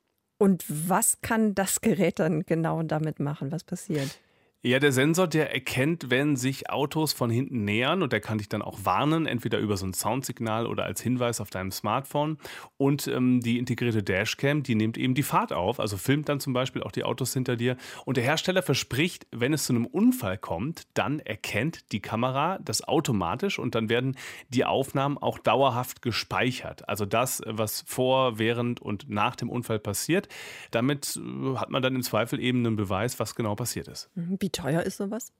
Und 0.42 0.66
was 0.68 1.22
kann 1.22 1.54
das 1.54 1.82
Gerät 1.82 2.18
dann 2.18 2.48
genau 2.48 2.82
damit 2.82 3.20
machen? 3.20 3.52
Was 3.52 3.64
passiert? 3.64 4.18
Ja, 4.64 4.78
der 4.78 4.92
Sensor, 4.92 5.28
der 5.28 5.52
erkennt, 5.52 6.12
wenn 6.12 6.36
sich 6.36 6.70
Autos 6.70 7.14
von 7.14 7.32
hinten 7.32 7.66
nähern 7.66 8.04
und 8.04 8.14
der 8.14 8.22
kann 8.22 8.38
dich 8.38 8.48
dann 8.48 8.62
auch 8.62 8.78
warnen, 8.84 9.26
entweder 9.26 9.58
über 9.58 9.76
so 9.76 9.88
ein 9.88 9.94
Soundsignal 9.94 10.68
oder 10.68 10.84
als 10.84 11.02
Hinweis 11.02 11.42
auf 11.42 11.50
deinem 11.50 11.72
Smartphone. 11.72 12.38
Und 12.78 13.08
ähm, 13.08 13.40
die 13.40 13.58
integrierte 13.58 14.04
Dashcam, 14.04 14.62
die 14.62 14.76
nimmt 14.76 15.00
eben 15.00 15.16
die 15.16 15.24
Fahrt 15.24 15.52
auf, 15.52 15.80
also 15.80 15.98
filmt 15.98 16.30
dann 16.30 16.40
zum 16.40 16.54
Beispiel 16.54 16.84
auch 16.84 16.92
die 16.92 17.04
Autos 17.04 17.34
hinter 17.34 17.56
dir. 17.56 17.76
Und 18.06 18.18
der 18.18 18.24
Hersteller 18.24 18.62
verspricht, 18.62 19.26
wenn 19.32 19.52
es 19.52 19.66
zu 19.66 19.74
einem 19.74 19.88
Unfall 19.88 20.38
kommt, 20.38 20.84
dann 20.94 21.20
erkennt 21.20 21.92
die 21.92 22.00
Kamera 22.00 22.60
das 22.64 22.88
automatisch 22.88 23.58
und 23.58 23.74
dann 23.74 23.90
werden 23.90 24.16
die 24.50 24.64
Aufnahmen 24.64 25.18
auch 25.18 25.40
dauerhaft 25.40 26.04
gespeichert. 26.04 26.88
Also 26.88 27.08
das, 27.08 27.42
was 27.48 27.84
vor, 27.88 28.38
während 28.38 28.80
und 28.80 29.10
nach 29.10 29.36
dem 29.36 29.50
Unfall 29.50 29.80
passiert. 29.80 30.28
Damit 30.70 31.18
äh, 31.20 31.56
hat 31.58 31.72
man 31.72 31.82
dann 31.82 31.96
im 31.96 32.04
Zweifel 32.04 32.40
eben 32.40 32.60
einen 32.60 32.76
Beweis, 32.76 33.20
was 33.20 33.34
genau 33.34 33.56
passiert 33.56 33.88
ist. 33.88 34.12
Mhm. 34.14 34.38
Wie 34.40 34.51
teuer 34.52 34.84
ist 34.84 34.98
sowas? 34.98 35.34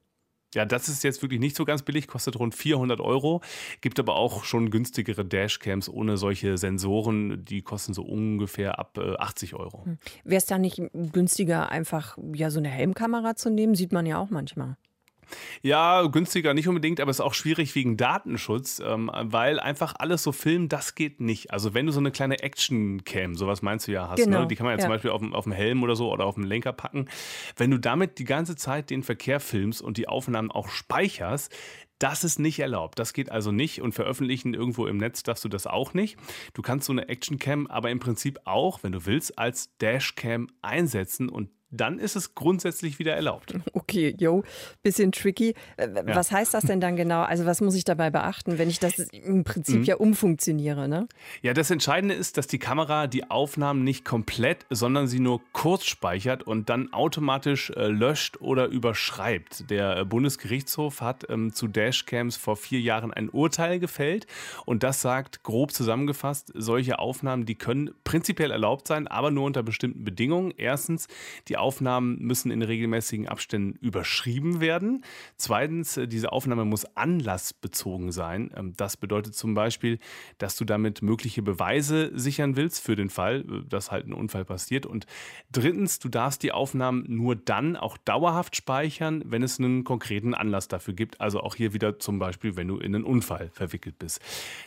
Ja, 0.54 0.66
das 0.66 0.88
ist 0.88 1.02
jetzt 1.02 1.22
wirklich 1.22 1.40
nicht 1.40 1.56
so 1.56 1.64
ganz 1.64 1.82
billig, 1.82 2.06
kostet 2.06 2.38
rund 2.38 2.54
400 2.54 3.00
Euro. 3.00 3.40
Gibt 3.80 3.98
aber 3.98 4.16
auch 4.16 4.44
schon 4.44 4.70
günstigere 4.70 5.24
Dashcams 5.24 5.88
ohne 5.88 6.18
solche 6.18 6.58
Sensoren, 6.58 7.42
die 7.44 7.62
kosten 7.62 7.94
so 7.94 8.02
ungefähr 8.02 8.78
ab 8.78 8.98
80 8.98 9.52
äh, 9.52 9.56
Euro. 9.56 9.86
Hm. 9.86 9.98
Wäre 10.24 10.38
es 10.38 10.46
da 10.46 10.58
nicht 10.58 10.82
günstiger, 10.92 11.70
einfach 11.70 12.18
ja 12.34 12.50
so 12.50 12.58
eine 12.58 12.68
Helmkamera 12.68 13.34
zu 13.34 13.50
nehmen? 13.50 13.74
Sieht 13.74 13.92
man 13.92 14.04
ja 14.04 14.18
auch 14.18 14.28
manchmal. 14.28 14.76
Ja, 15.62 16.02
günstiger 16.06 16.54
nicht 16.54 16.68
unbedingt, 16.68 17.00
aber 17.00 17.10
es 17.10 17.18
ist 17.18 17.24
auch 17.24 17.34
schwierig 17.34 17.74
wegen 17.74 17.96
Datenschutz, 17.96 18.80
ähm, 18.84 19.10
weil 19.14 19.60
einfach 19.60 19.94
alles 19.98 20.22
so 20.22 20.32
filmen, 20.32 20.68
das 20.68 20.94
geht 20.94 21.20
nicht. 21.20 21.50
Also 21.52 21.74
wenn 21.74 21.86
du 21.86 21.92
so 21.92 22.00
eine 22.00 22.10
kleine 22.10 22.40
Action-Cam, 22.40 23.34
sowas 23.34 23.62
meinst 23.62 23.88
du 23.88 23.92
ja, 23.92 24.08
hast, 24.08 24.18
ne? 24.18 24.24
genau. 24.26 24.40
ne? 24.42 24.46
die 24.48 24.56
kann 24.56 24.64
man 24.64 24.72
ja, 24.72 24.78
ja, 24.78 24.82
zum 24.82 24.90
Beispiel 24.90 25.10
auf 25.10 25.20
dem, 25.20 25.34
auf 25.34 25.44
dem 25.44 25.52
Helm 25.52 25.82
oder 25.82 25.96
so 25.96 26.12
oder 26.12 26.26
auf 26.26 26.34
dem 26.34 26.44
Lenker 26.44 26.72
packen. 26.72 27.08
Wenn 27.56 27.70
du 27.70 27.78
damit 27.78 28.18
die 28.18 28.24
ganze 28.24 28.56
Zeit 28.56 28.90
den 28.90 29.02
Verkehr 29.02 29.40
filmst 29.40 29.82
und 29.82 29.96
die 29.96 30.08
Aufnahmen 30.08 30.50
auch 30.50 30.68
speicherst, 30.68 31.54
das 32.02 32.24
ist 32.24 32.40
nicht 32.40 32.58
erlaubt. 32.58 32.98
Das 32.98 33.12
geht 33.12 33.30
also 33.30 33.52
nicht 33.52 33.80
und 33.80 33.92
veröffentlichen 33.92 34.54
irgendwo 34.54 34.86
im 34.86 34.96
Netz 34.96 35.22
darfst 35.22 35.44
du 35.44 35.48
das 35.48 35.68
auch 35.68 35.94
nicht. 35.94 36.18
Du 36.52 36.60
kannst 36.60 36.86
so 36.86 36.92
eine 36.92 37.08
Actioncam 37.08 37.68
aber 37.68 37.90
im 37.90 38.00
Prinzip 38.00 38.40
auch, 38.44 38.82
wenn 38.82 38.90
du 38.90 39.06
willst, 39.06 39.38
als 39.38 39.76
Dashcam 39.78 40.48
einsetzen 40.62 41.28
und 41.28 41.50
dann 41.70 41.98
ist 41.98 42.16
es 42.16 42.34
grundsätzlich 42.34 42.98
wieder 42.98 43.14
erlaubt. 43.14 43.54
Okay, 43.92 44.14
yo, 44.18 44.42
bisschen 44.82 45.12
tricky. 45.12 45.54
Äh, 45.76 45.88
was 46.06 46.30
ja. 46.30 46.38
heißt 46.38 46.54
das 46.54 46.64
denn 46.64 46.80
dann 46.80 46.96
genau? 46.96 47.22
Also 47.22 47.44
was 47.44 47.60
muss 47.60 47.74
ich 47.74 47.84
dabei 47.84 48.08
beachten, 48.08 48.56
wenn 48.56 48.70
ich 48.70 48.78
das 48.78 48.98
im 48.98 49.44
Prinzip 49.44 49.80
mhm. 49.80 49.84
ja 49.84 49.96
umfunktioniere? 49.96 50.88
Ne? 50.88 51.08
Ja, 51.42 51.52
das 51.52 51.70
Entscheidende 51.70 52.14
ist, 52.14 52.38
dass 52.38 52.46
die 52.46 52.58
Kamera 52.58 53.06
die 53.06 53.30
Aufnahmen 53.30 53.84
nicht 53.84 54.06
komplett, 54.06 54.64
sondern 54.70 55.08
sie 55.08 55.20
nur 55.20 55.42
kurz 55.52 55.84
speichert 55.84 56.42
und 56.42 56.70
dann 56.70 56.92
automatisch 56.94 57.70
äh, 57.70 57.88
löscht 57.88 58.40
oder 58.40 58.66
überschreibt. 58.68 59.68
Der 59.70 59.98
äh, 59.98 60.04
Bundesgerichtshof 60.06 61.02
hat 61.02 61.28
ähm, 61.28 61.52
zu 61.52 61.68
Dashcams 61.68 62.36
vor 62.36 62.56
vier 62.56 62.80
Jahren 62.80 63.12
ein 63.12 63.28
Urteil 63.28 63.78
gefällt 63.78 64.26
und 64.64 64.82
das 64.82 65.02
sagt 65.02 65.42
grob 65.42 65.72
zusammengefasst, 65.72 66.50
solche 66.54 66.98
Aufnahmen, 66.98 67.44
die 67.44 67.56
können 67.56 67.90
prinzipiell 68.04 68.50
erlaubt 68.50 68.88
sein, 68.88 69.06
aber 69.06 69.30
nur 69.30 69.44
unter 69.44 69.62
bestimmten 69.62 70.02
Bedingungen. 70.02 70.54
Erstens, 70.56 71.08
die 71.48 71.58
Aufnahmen 71.58 72.18
müssen 72.20 72.50
in 72.50 72.62
regelmäßigen 72.62 73.28
Abständen 73.28 73.81
überschrieben 73.82 74.60
werden. 74.60 75.04
Zweitens, 75.36 75.96
äh, 75.96 76.08
diese 76.08 76.32
Aufnahme 76.32 76.64
muss 76.64 76.84
anlassbezogen 76.96 78.12
sein. 78.12 78.50
Ähm, 78.56 78.74
das 78.76 78.96
bedeutet 78.96 79.34
zum 79.34 79.54
Beispiel, 79.54 79.98
dass 80.38 80.56
du 80.56 80.64
damit 80.64 81.02
mögliche 81.02 81.42
Beweise 81.42 82.10
sichern 82.14 82.56
willst 82.56 82.80
für 82.80 82.96
den 82.96 83.10
Fall, 83.10 83.40
äh, 83.40 83.68
dass 83.68 83.90
halt 83.90 84.06
ein 84.06 84.12
Unfall 84.12 84.44
passiert. 84.44 84.86
Und 84.86 85.06
drittens, 85.50 85.98
du 85.98 86.08
darfst 86.08 86.42
die 86.42 86.52
Aufnahmen 86.52 87.04
nur 87.08 87.36
dann 87.36 87.76
auch 87.76 87.98
dauerhaft 87.98 88.56
speichern, 88.56 89.22
wenn 89.26 89.42
es 89.42 89.58
einen 89.58 89.84
konkreten 89.84 90.34
Anlass 90.34 90.68
dafür 90.68 90.94
gibt. 90.94 91.20
Also 91.20 91.40
auch 91.40 91.56
hier 91.56 91.74
wieder 91.74 91.98
zum 91.98 92.18
Beispiel, 92.18 92.56
wenn 92.56 92.68
du 92.68 92.78
in 92.78 92.94
einen 92.94 93.04
Unfall 93.04 93.50
verwickelt 93.52 93.98
bist. 93.98 94.20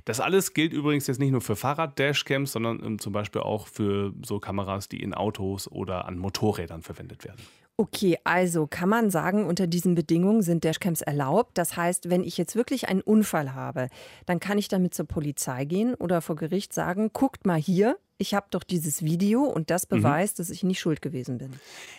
Das 0.03 0.19
alles 0.19 0.53
gilt 0.53 0.73
übrigens 0.73 1.07
jetzt 1.07 1.19
nicht 1.19 1.31
nur 1.31 1.41
für 1.41 1.55
Fahrrad-Dashcams, 1.55 2.51
sondern 2.51 2.83
ähm, 2.83 2.99
zum 2.99 3.13
Beispiel 3.13 3.41
auch 3.41 3.67
für 3.67 4.13
so 4.23 4.39
Kameras, 4.39 4.89
die 4.89 5.01
in 5.01 5.13
Autos 5.13 5.71
oder 5.71 6.05
an 6.05 6.17
Motorrädern 6.17 6.81
verwendet 6.81 7.23
werden. 7.23 7.41
Okay, 7.77 8.17
also 8.23 8.67
kann 8.67 8.87
man 8.87 9.09
sagen, 9.09 9.45
unter 9.45 9.67
diesen 9.67 9.95
Bedingungen 9.95 10.41
sind 10.41 10.63
Dashcams 10.63 11.01
erlaubt. 11.01 11.57
Das 11.57 11.75
heißt, 11.75 12.09
wenn 12.09 12.23
ich 12.23 12.37
jetzt 12.37 12.55
wirklich 12.55 12.87
einen 12.87 13.01
Unfall 13.01 13.53
habe, 13.53 13.89
dann 14.25 14.39
kann 14.39 14.57
ich 14.57 14.69
damit 14.69 14.93
zur 14.93 15.05
Polizei 15.05 15.65
gehen 15.65 15.93
oder 15.93 16.21
vor 16.21 16.37
Gericht 16.37 16.71
sagen, 16.73 17.09
guckt 17.11 17.45
mal 17.45 17.59
hier, 17.59 17.97
ich 18.17 18.33
habe 18.33 18.47
doch 18.49 18.63
dieses 18.63 19.03
Video 19.03 19.43
und 19.43 19.69
das 19.69 19.89
mhm. 19.89 19.97
beweist, 19.97 20.37
mhm. 20.37 20.41
dass 20.41 20.49
ich 20.49 20.63
nicht 20.63 20.79
schuld 20.79 21.01
gewesen 21.01 21.37
bin. 21.37 21.51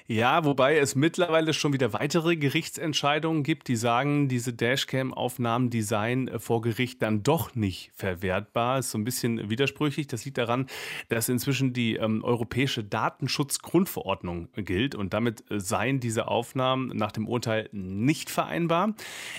Ja, 0.06 0.44
wobei 0.44 0.78
es 0.78 0.94
mittlerweile 0.94 1.52
schon 1.52 1.72
wieder 1.72 1.92
weitere 1.92 2.36
Gerichtsentscheidungen 2.36 3.42
gibt, 3.42 3.68
die 3.68 3.76
sagen, 3.76 4.28
diese 4.28 4.52
Dashcam-Aufnahmen, 4.54 5.68
die 5.68 5.82
seien 5.82 6.28
äh, 6.28 6.38
vor 6.38 6.62
Gericht 6.62 7.02
dann 7.02 7.22
doch 7.22 7.54
nicht 7.54 7.92
verwertbar. 7.94 8.78
Ist 8.78 8.92
so 8.92 8.98
ein 8.98 9.04
bisschen 9.04 9.50
widersprüchlich. 9.50 10.06
Das 10.06 10.24
liegt 10.24 10.38
daran, 10.38 10.66
dass 11.08 11.28
inzwischen 11.28 11.74
die 11.74 11.96
ähm, 11.96 12.24
europäische 12.24 12.82
Datenschutzgrundverordnung 12.82 14.48
gilt 14.56 14.94
und 14.94 15.12
damit 15.12 15.44
äh, 15.50 15.60
seien 15.60 16.00
diese 16.00 16.28
Aufnahmen 16.28 16.96
nach 16.96 17.12
dem 17.12 17.28
Urteil 17.28 17.68
nicht 17.72 18.30
vereinbar. 18.30 18.94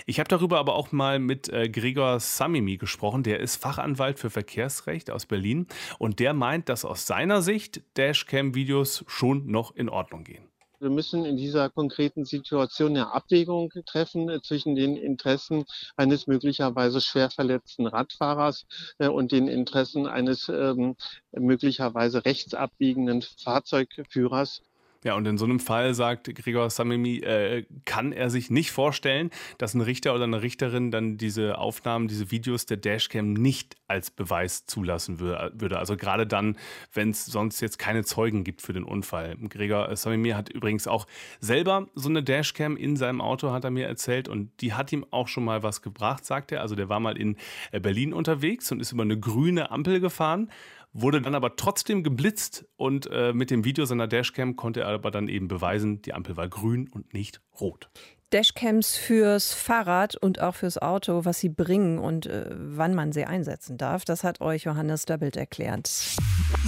Ich 0.06 0.20
habe 0.20 0.28
darüber 0.28 0.58
aber 0.58 0.74
auch 0.74 0.92
mal 0.92 1.18
mit 1.18 1.48
äh, 1.48 1.68
Gregor 1.68 2.20
Samimi 2.20 2.76
gesprochen. 2.76 3.24
Der 3.24 3.40
ist 3.40 3.56
Fachanwalt 3.56 4.20
für 4.20 4.30
Verkehrsrecht 4.30 5.10
aus 5.10 5.26
Berlin 5.26 5.66
und 5.98 6.20
der 6.20 6.34
meint, 6.34 6.67
dass 6.68 6.84
aus 6.84 7.06
seiner 7.06 7.42
Sicht 7.42 7.82
Dashcam-Videos 7.96 9.04
schon 9.06 9.46
noch 9.46 9.74
in 9.74 9.88
Ordnung 9.88 10.24
gehen. 10.24 10.48
Wir 10.80 10.90
müssen 10.90 11.24
in 11.24 11.36
dieser 11.36 11.70
konkreten 11.70 12.24
Situation 12.24 12.90
eine 12.90 13.12
Abwägung 13.12 13.72
treffen 13.84 14.28
äh, 14.28 14.40
zwischen 14.42 14.76
den 14.76 14.96
Interessen 14.96 15.64
eines 15.96 16.28
möglicherweise 16.28 17.00
schwer 17.00 17.30
verletzten 17.30 17.86
Radfahrers 17.86 18.64
äh, 18.98 19.08
und 19.08 19.32
den 19.32 19.48
Interessen 19.48 20.06
eines 20.06 20.48
ähm, 20.48 20.94
möglicherweise 21.32 22.24
rechtsabbiegenden 22.24 23.22
Fahrzeugführers. 23.22 24.62
Ja, 25.08 25.14
und 25.14 25.26
in 25.26 25.38
so 25.38 25.46
einem 25.46 25.58
Fall, 25.58 25.94
sagt 25.94 26.34
Gregor 26.34 26.68
Samimi, 26.68 27.20
äh, 27.20 27.64
kann 27.86 28.12
er 28.12 28.28
sich 28.28 28.50
nicht 28.50 28.72
vorstellen, 28.72 29.30
dass 29.56 29.72
ein 29.72 29.80
Richter 29.80 30.14
oder 30.14 30.24
eine 30.24 30.42
Richterin 30.42 30.90
dann 30.90 31.16
diese 31.16 31.56
Aufnahmen, 31.56 32.08
diese 32.08 32.30
Videos 32.30 32.66
der 32.66 32.76
Dashcam 32.76 33.32
nicht 33.32 33.78
als 33.86 34.10
Beweis 34.10 34.66
zulassen 34.66 35.18
würde. 35.18 35.78
Also 35.78 35.96
gerade 35.96 36.26
dann, 36.26 36.58
wenn 36.92 37.08
es 37.08 37.24
sonst 37.24 37.62
jetzt 37.62 37.78
keine 37.78 38.04
Zeugen 38.04 38.44
gibt 38.44 38.60
für 38.60 38.74
den 38.74 38.84
Unfall. 38.84 39.34
Gregor 39.48 39.96
Samimi 39.96 40.32
hat 40.32 40.50
übrigens 40.50 40.86
auch 40.86 41.06
selber 41.40 41.88
so 41.94 42.10
eine 42.10 42.22
Dashcam 42.22 42.76
in 42.76 42.96
seinem 42.96 43.22
Auto, 43.22 43.50
hat 43.50 43.64
er 43.64 43.70
mir 43.70 43.86
erzählt, 43.86 44.28
und 44.28 44.50
die 44.60 44.74
hat 44.74 44.92
ihm 44.92 45.06
auch 45.10 45.28
schon 45.28 45.46
mal 45.46 45.62
was 45.62 45.80
gebracht, 45.80 46.26
sagt 46.26 46.52
er. 46.52 46.60
Also 46.60 46.74
der 46.74 46.90
war 46.90 47.00
mal 47.00 47.16
in 47.16 47.36
äh, 47.72 47.80
Berlin 47.80 48.12
unterwegs 48.12 48.70
und 48.72 48.80
ist 48.80 48.92
über 48.92 49.04
eine 49.04 49.18
grüne 49.18 49.70
Ampel 49.70 50.00
gefahren 50.00 50.50
wurde 50.92 51.20
dann 51.20 51.34
aber 51.34 51.56
trotzdem 51.56 52.02
geblitzt 52.02 52.66
und 52.76 53.08
äh, 53.10 53.32
mit 53.32 53.50
dem 53.50 53.64
Video 53.64 53.84
seiner 53.84 54.08
Dashcam 54.08 54.56
konnte 54.56 54.80
er 54.80 54.88
aber 54.88 55.10
dann 55.10 55.28
eben 55.28 55.48
beweisen, 55.48 56.02
die 56.02 56.14
Ampel 56.14 56.36
war 56.36 56.48
grün 56.48 56.88
und 56.88 57.14
nicht 57.14 57.40
rot. 57.60 57.90
Dashcams 58.30 58.96
fürs 58.96 59.54
Fahrrad 59.54 60.14
und 60.16 60.40
auch 60.40 60.54
fürs 60.54 60.76
Auto, 60.76 61.24
was 61.24 61.40
sie 61.40 61.48
bringen 61.48 61.98
und 61.98 62.26
äh, 62.26 62.46
wann 62.50 62.94
man 62.94 63.12
sie 63.12 63.24
einsetzen 63.24 63.78
darf, 63.78 64.04
das 64.04 64.22
hat 64.22 64.42
euch 64.42 64.64
Johannes 64.64 65.06
Doppelt 65.06 65.36
erklärt. 65.36 65.90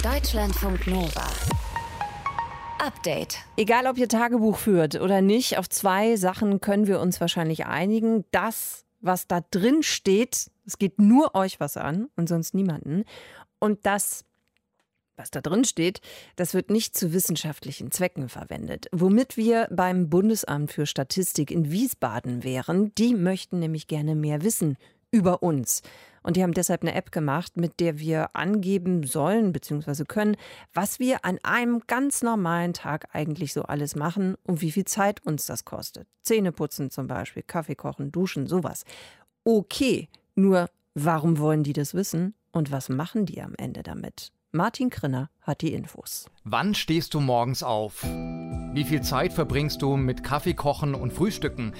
Deutschlandfunk 0.01 0.87
Nova. 0.87 1.27
Update. 2.79 3.37
Egal, 3.57 3.85
ob 3.85 3.99
ihr 3.99 4.07
Tagebuch 4.07 4.57
führt 4.57 4.99
oder 4.99 5.21
nicht, 5.21 5.59
auf 5.59 5.69
zwei 5.69 6.15
Sachen 6.15 6.61
können 6.61 6.87
wir 6.87 6.99
uns 6.99 7.21
wahrscheinlich 7.21 7.67
einigen. 7.67 8.25
Das, 8.31 8.85
was 8.99 9.27
da 9.27 9.41
drin 9.51 9.83
steht, 9.83 10.49
es 10.65 10.79
geht 10.79 10.99
nur 10.99 11.35
euch 11.35 11.59
was 11.59 11.77
an 11.77 12.07
und 12.15 12.27
sonst 12.27 12.55
niemanden. 12.55 13.03
Und 13.61 13.85
das, 13.85 14.25
was 15.15 15.31
da 15.31 15.39
drin 15.39 15.63
steht, 15.63 16.01
das 16.35 16.53
wird 16.53 16.71
nicht 16.71 16.97
zu 16.97 17.13
wissenschaftlichen 17.13 17.91
Zwecken 17.91 18.27
verwendet. 18.27 18.87
Womit 18.91 19.37
wir 19.37 19.67
beim 19.71 20.09
Bundesamt 20.09 20.71
für 20.71 20.87
Statistik 20.87 21.51
in 21.51 21.71
Wiesbaden 21.71 22.43
wären, 22.43 22.93
die 22.95 23.13
möchten 23.13 23.59
nämlich 23.59 23.87
gerne 23.87 24.15
mehr 24.15 24.41
wissen 24.41 24.77
über 25.11 25.43
uns. 25.43 25.83
Und 26.23 26.37
die 26.37 26.43
haben 26.43 26.53
deshalb 26.53 26.81
eine 26.81 26.95
App 26.95 27.11
gemacht, 27.11 27.55
mit 27.55 27.79
der 27.79 27.99
wir 27.99 28.35
angeben 28.35 29.03
sollen 29.05 29.53
bzw. 29.53 30.05
können, 30.05 30.37
was 30.73 30.99
wir 30.99 31.23
an 31.23 31.37
einem 31.43 31.81
ganz 31.85 32.23
normalen 32.23 32.73
Tag 32.73 33.07
eigentlich 33.13 33.53
so 33.53 33.63
alles 33.63 33.95
machen 33.95 34.35
und 34.43 34.61
wie 34.61 34.71
viel 34.71 34.85
Zeit 34.85 35.23
uns 35.25 35.45
das 35.45 35.65
kostet. 35.65 36.07
Zähne 36.23 36.51
putzen 36.51 36.89
zum 36.89 37.07
Beispiel, 37.07 37.43
Kaffee 37.43 37.75
kochen, 37.75 38.11
duschen, 38.11 38.47
sowas. 38.47 38.85
Okay, 39.43 40.09
nur 40.35 40.67
warum 40.95 41.37
wollen 41.37 41.63
die 41.63 41.73
das 41.73 41.93
wissen? 41.93 42.33
Und 42.51 42.71
was 42.71 42.89
machen 42.89 43.25
die 43.25 43.41
am 43.41 43.53
Ende 43.57 43.81
damit? 43.81 44.31
Martin 44.51 44.89
Krinner 44.89 45.29
hat 45.41 45.61
die 45.61 45.73
Infos. 45.73 46.29
Wann 46.43 46.75
stehst 46.75 47.13
du 47.13 47.21
morgens 47.21 47.63
auf? 47.63 48.03
Wie 48.03 48.83
viel 48.83 49.01
Zeit 49.01 49.31
verbringst 49.31 49.81
du 49.81 49.95
mit 49.95 50.23
Kaffee 50.23 50.53
kochen 50.53 50.93
und 50.93 51.13
Frühstücken? 51.13 51.73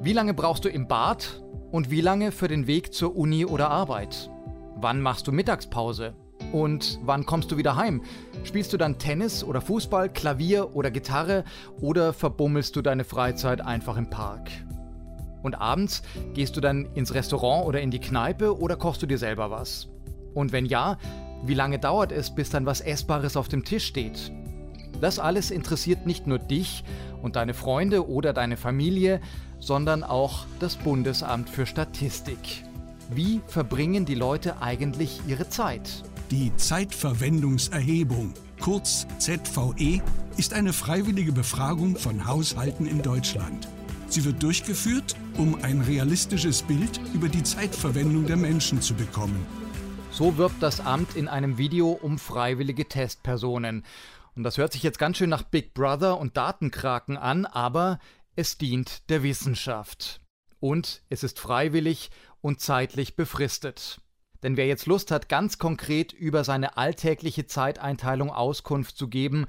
Wie 0.00 0.14
lange 0.14 0.32
brauchst 0.32 0.64
du 0.64 0.70
im 0.70 0.88
Bad? 0.88 1.42
Und 1.70 1.90
wie 1.90 2.00
lange 2.00 2.32
für 2.32 2.48
den 2.48 2.66
Weg 2.66 2.94
zur 2.94 3.14
Uni 3.16 3.44
oder 3.44 3.70
Arbeit? 3.70 4.30
Wann 4.76 5.02
machst 5.02 5.26
du 5.26 5.32
Mittagspause? 5.32 6.14
Und 6.52 6.98
wann 7.02 7.26
kommst 7.26 7.50
du 7.50 7.58
wieder 7.58 7.76
heim? 7.76 8.02
Spielst 8.44 8.72
du 8.72 8.78
dann 8.78 8.98
Tennis 8.98 9.44
oder 9.44 9.60
Fußball, 9.60 10.08
Klavier 10.10 10.74
oder 10.74 10.90
Gitarre 10.90 11.44
oder 11.80 12.14
verbummelst 12.14 12.74
du 12.76 12.82
deine 12.82 13.04
Freizeit 13.04 13.60
einfach 13.60 13.98
im 13.98 14.08
Park? 14.08 14.50
Und 15.42 15.56
abends 15.56 16.02
gehst 16.32 16.56
du 16.56 16.60
dann 16.62 16.86
ins 16.94 17.12
Restaurant 17.12 17.66
oder 17.66 17.80
in 17.80 17.90
die 17.90 18.00
Kneipe 18.00 18.58
oder 18.58 18.76
kochst 18.76 19.02
du 19.02 19.06
dir 19.06 19.18
selber 19.18 19.50
was? 19.50 19.88
Und 20.36 20.52
wenn 20.52 20.66
ja, 20.66 20.98
wie 21.44 21.54
lange 21.54 21.78
dauert 21.78 22.12
es, 22.12 22.30
bis 22.34 22.50
dann 22.50 22.66
was 22.66 22.82
Essbares 22.82 23.38
auf 23.38 23.48
dem 23.48 23.64
Tisch 23.64 23.86
steht? 23.86 24.30
Das 25.00 25.18
alles 25.18 25.50
interessiert 25.50 26.06
nicht 26.06 26.26
nur 26.26 26.38
dich 26.38 26.84
und 27.22 27.36
deine 27.36 27.54
Freunde 27.54 28.06
oder 28.06 28.34
deine 28.34 28.58
Familie, 28.58 29.20
sondern 29.60 30.04
auch 30.04 30.44
das 30.60 30.76
Bundesamt 30.76 31.48
für 31.48 31.64
Statistik. 31.64 32.64
Wie 33.10 33.40
verbringen 33.46 34.04
die 34.04 34.14
Leute 34.14 34.60
eigentlich 34.60 35.20
ihre 35.26 35.48
Zeit? 35.48 36.04
Die 36.30 36.54
Zeitverwendungserhebung, 36.56 38.34
kurz 38.60 39.06
ZVE, 39.18 40.02
ist 40.36 40.52
eine 40.52 40.74
freiwillige 40.74 41.32
Befragung 41.32 41.96
von 41.96 42.26
Haushalten 42.26 42.84
in 42.84 43.00
Deutschland. 43.00 43.68
Sie 44.08 44.24
wird 44.24 44.42
durchgeführt, 44.42 45.16
um 45.38 45.56
ein 45.62 45.80
realistisches 45.80 46.62
Bild 46.62 47.00
über 47.14 47.28
die 47.28 47.42
Zeitverwendung 47.42 48.26
der 48.26 48.36
Menschen 48.36 48.82
zu 48.82 48.92
bekommen. 48.92 49.46
So 50.16 50.38
wirbt 50.38 50.62
das 50.62 50.80
Amt 50.80 51.14
in 51.14 51.28
einem 51.28 51.58
Video 51.58 51.90
um 51.90 52.18
freiwillige 52.18 52.88
Testpersonen. 52.88 53.84
Und 54.34 54.44
das 54.44 54.56
hört 54.56 54.72
sich 54.72 54.82
jetzt 54.82 54.98
ganz 54.98 55.18
schön 55.18 55.28
nach 55.28 55.42
Big 55.42 55.74
Brother 55.74 56.18
und 56.18 56.38
Datenkraken 56.38 57.18
an, 57.18 57.44
aber 57.44 57.98
es 58.34 58.56
dient 58.56 59.10
der 59.10 59.22
Wissenschaft. 59.22 60.22
Und 60.58 61.02
es 61.10 61.22
ist 61.22 61.38
freiwillig 61.38 62.10
und 62.40 62.62
zeitlich 62.62 63.14
befristet. 63.14 64.00
Denn 64.42 64.56
wer 64.56 64.66
jetzt 64.66 64.86
Lust 64.86 65.10
hat, 65.10 65.28
ganz 65.28 65.58
konkret 65.58 66.14
über 66.14 66.44
seine 66.44 66.78
alltägliche 66.78 67.46
Zeiteinteilung 67.46 68.30
Auskunft 68.30 68.96
zu 68.96 69.08
geben, 69.08 69.44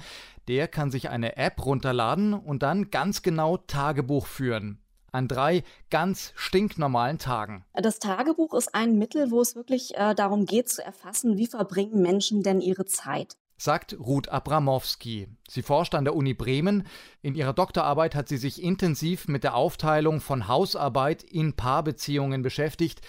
der 0.50 0.68
kann 0.68 0.92
sich 0.92 1.08
eine 1.08 1.38
App 1.38 1.66
runterladen 1.66 2.34
und 2.34 2.62
dann 2.62 2.92
ganz 2.92 3.22
genau 3.22 3.56
Tagebuch 3.56 4.28
führen 4.28 4.82
an 5.18 5.28
drei 5.28 5.64
ganz 5.90 6.32
stinknormalen 6.36 7.18
Tagen. 7.18 7.66
Das 7.74 8.00
Tagebuch 8.00 8.54
ist 8.54 8.74
ein 8.74 8.98
Mittel, 8.98 9.32
wo 9.32 9.42
es 9.42 9.56
wirklich 9.56 9.98
äh, 9.98 10.16
darum 10.16 10.46
geht 10.46 10.70
zu 10.70 10.84
erfassen, 10.84 11.38
wie 11.38 11.48
verbringen 11.48 12.02
Menschen 12.02 12.44
denn 12.44 12.62
ihre 12.62 12.86
Zeit 12.86 13.36
sagt 13.60 13.98
Ruth 14.00 14.30
Abramowski. 14.30 15.28
Sie 15.50 15.64
forscht 15.64 15.96
an 15.96 16.06
der 16.06 16.16
Uni 16.16 16.36
Bremen. 16.36 16.86
In 17.24 17.34
ihrer 17.34 17.54
Doktorarbeit 17.54 18.14
hat 18.14 18.28
sie 18.28 18.38
sich 18.38 18.62
intensiv 18.62 19.28
mit 19.28 19.44
der 19.44 19.56
Aufteilung 19.56 20.22
von 20.22 20.48
Hausarbeit 20.48 21.24
in 21.24 21.54
Paarbeziehungen 21.54 22.44
beschäftigt 22.44 23.02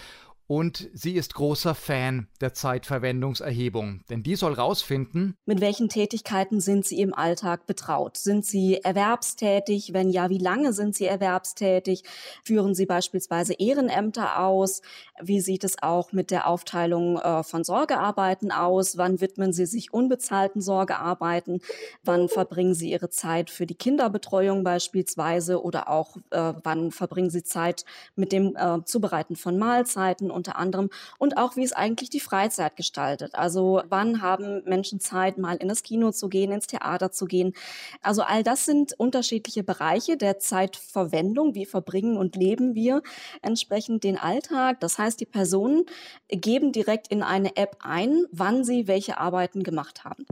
und 0.49 0.89
sie 0.95 1.13
ist 1.13 1.35
großer 1.35 1.75
Fan 1.75 2.27
der 2.41 2.55
Zeitverwendungserhebung, 2.55 4.01
denn 4.09 4.23
die 4.23 4.35
soll 4.35 4.55
rausfinden, 4.55 5.35
mit 5.45 5.61
welchen 5.61 5.91
Tätigkeiten 5.91 6.61
sind 6.61 6.87
Sie 6.87 7.01
im 7.01 7.13
Alltag 7.13 7.67
betraut? 7.67 8.17
Sind 8.17 8.47
Sie 8.47 8.81
erwerbstätig? 8.83 9.93
Wenn 9.93 10.09
ja, 10.09 10.31
wie 10.31 10.39
lange 10.39 10.73
sind 10.73 10.95
Sie 10.95 11.05
erwerbstätig? 11.05 12.03
Führen 12.45 12.75
Sie 12.75 12.87
beispielsweise 12.87 13.53
Ehrenämter 13.53 14.41
aus? 14.41 14.81
Wie 15.21 15.41
sieht 15.41 15.65
es 15.65 15.83
auch 15.83 16.13
mit 16.13 16.31
der 16.31 16.47
Aufteilung 16.47 17.19
äh, 17.19 17.43
von 17.43 17.63
Sorgearbeiten 17.63 18.51
aus? 18.51 18.97
Wann 18.97 19.21
widmen 19.21 19.53
Sie 19.53 19.67
sich 19.67 19.93
unbezahlten 19.93 20.63
Sorgearbeiten? 20.63 21.61
Wann 22.03 22.31
verbringen 22.31 22.75
Sie 22.75 22.91
Ihre 22.91 23.11
Zeit 23.11 23.51
für 23.51 23.67
die 23.67 23.75
Kinderbetreuung 23.75 24.65
beispielsweise 24.65 25.63
oder 25.63 25.91
auch 25.91 26.17
äh, 26.31 26.55
wann 26.63 26.91
verbringen 26.91 27.29
Sie 27.29 27.43
Zeit 27.43 27.85
mit 28.17 28.33
dem 28.33 28.57
äh, 28.57 28.83
Zubereiten 28.87 29.37
von 29.37 29.59
Mahlzeiten 29.59 30.31
unter 30.39 30.57
anderem 30.57 30.89
und 31.19 31.37
auch 31.37 31.57
wie 31.57 31.65
es 31.65 31.75
eigentlich 31.75 32.09
die 32.09 32.21
Freizeit 32.21 32.77
gestaltet. 32.77 33.35
Also 33.35 33.83
wann 33.89 34.23
haben 34.23 34.63
Menschen 34.65 35.01
Zeit, 35.01 35.37
mal 35.37 35.57
in 35.57 35.69
das 35.69 35.83
Kino 35.83 36.13
zu 36.13 36.29
gehen, 36.29 36.53
ins 36.53 36.67
Theater 36.67 37.11
zu 37.13 37.27
gehen. 37.27 37.53
Also 38.01 38.23
all 38.23 38.43
das 38.43 38.65
sind 38.65 38.95
unterschiedliche 38.99 39.63
Bereiche 39.63 40.17
der 40.17 40.39
Zeitverwendung. 40.39 41.55
Wie 41.55 41.67
verbringen 41.67 42.17
und 42.17 42.37
leben 42.37 42.75
wir 42.75 43.03
entsprechend 43.43 44.05
den 44.05 44.17
Alltag? 44.17 44.81
Das 44.81 44.97
heißt, 44.97 45.21
die 45.21 45.27
Personen 45.27 45.85
geben 46.29 46.73
direkt 46.73 47.09
in 47.09 47.23
eine 47.23 47.57
App 47.57 47.77
ein, 47.81 48.25
wann 48.33 48.65
sie 48.65 48.87
welche 48.87 49.19
Arbeiten 49.19 49.63
gemacht 49.63 50.05
haben. 50.05 50.25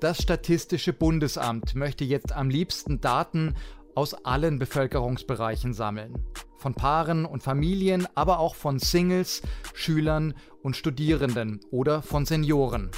Das 0.00 0.20
Statistische 0.20 0.92
Bundesamt 0.92 1.74
möchte 1.74 2.04
jetzt 2.04 2.32
am 2.32 2.50
liebsten 2.50 3.00
Daten 3.00 3.54
aus 3.94 4.14
allen 4.24 4.58
Bevölkerungsbereichen 4.58 5.72
sammeln. 5.72 6.14
Von 6.56 6.74
Paaren 6.74 7.24
und 7.24 7.42
Familien, 7.42 8.06
aber 8.14 8.38
auch 8.38 8.54
von 8.54 8.78
Singles, 8.78 9.42
Schülern 9.74 10.34
und 10.62 10.76
Studierenden 10.76 11.60
oder 11.70 12.02
von 12.02 12.24
Senioren. 12.24 12.90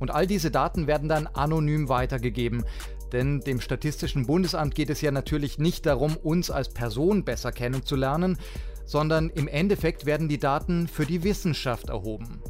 Und 0.00 0.10
all 0.10 0.26
diese 0.26 0.50
Daten 0.50 0.86
werden 0.86 1.08
dann 1.08 1.26
anonym 1.28 1.88
weitergegeben. 1.88 2.64
Denn 3.12 3.40
dem 3.40 3.60
Statistischen 3.60 4.26
Bundesamt 4.26 4.74
geht 4.74 4.90
es 4.90 5.00
ja 5.00 5.10
natürlich 5.10 5.58
nicht 5.58 5.86
darum, 5.86 6.16
uns 6.16 6.50
als 6.50 6.70
Person 6.70 7.24
besser 7.24 7.52
kennenzulernen, 7.52 8.38
sondern 8.84 9.28
im 9.30 9.48
Endeffekt 9.48 10.06
werden 10.06 10.28
die 10.28 10.38
Daten 10.38 10.88
für 10.88 11.06
die 11.06 11.22
Wissenschaft 11.22 11.90
erhoben. 11.90 12.42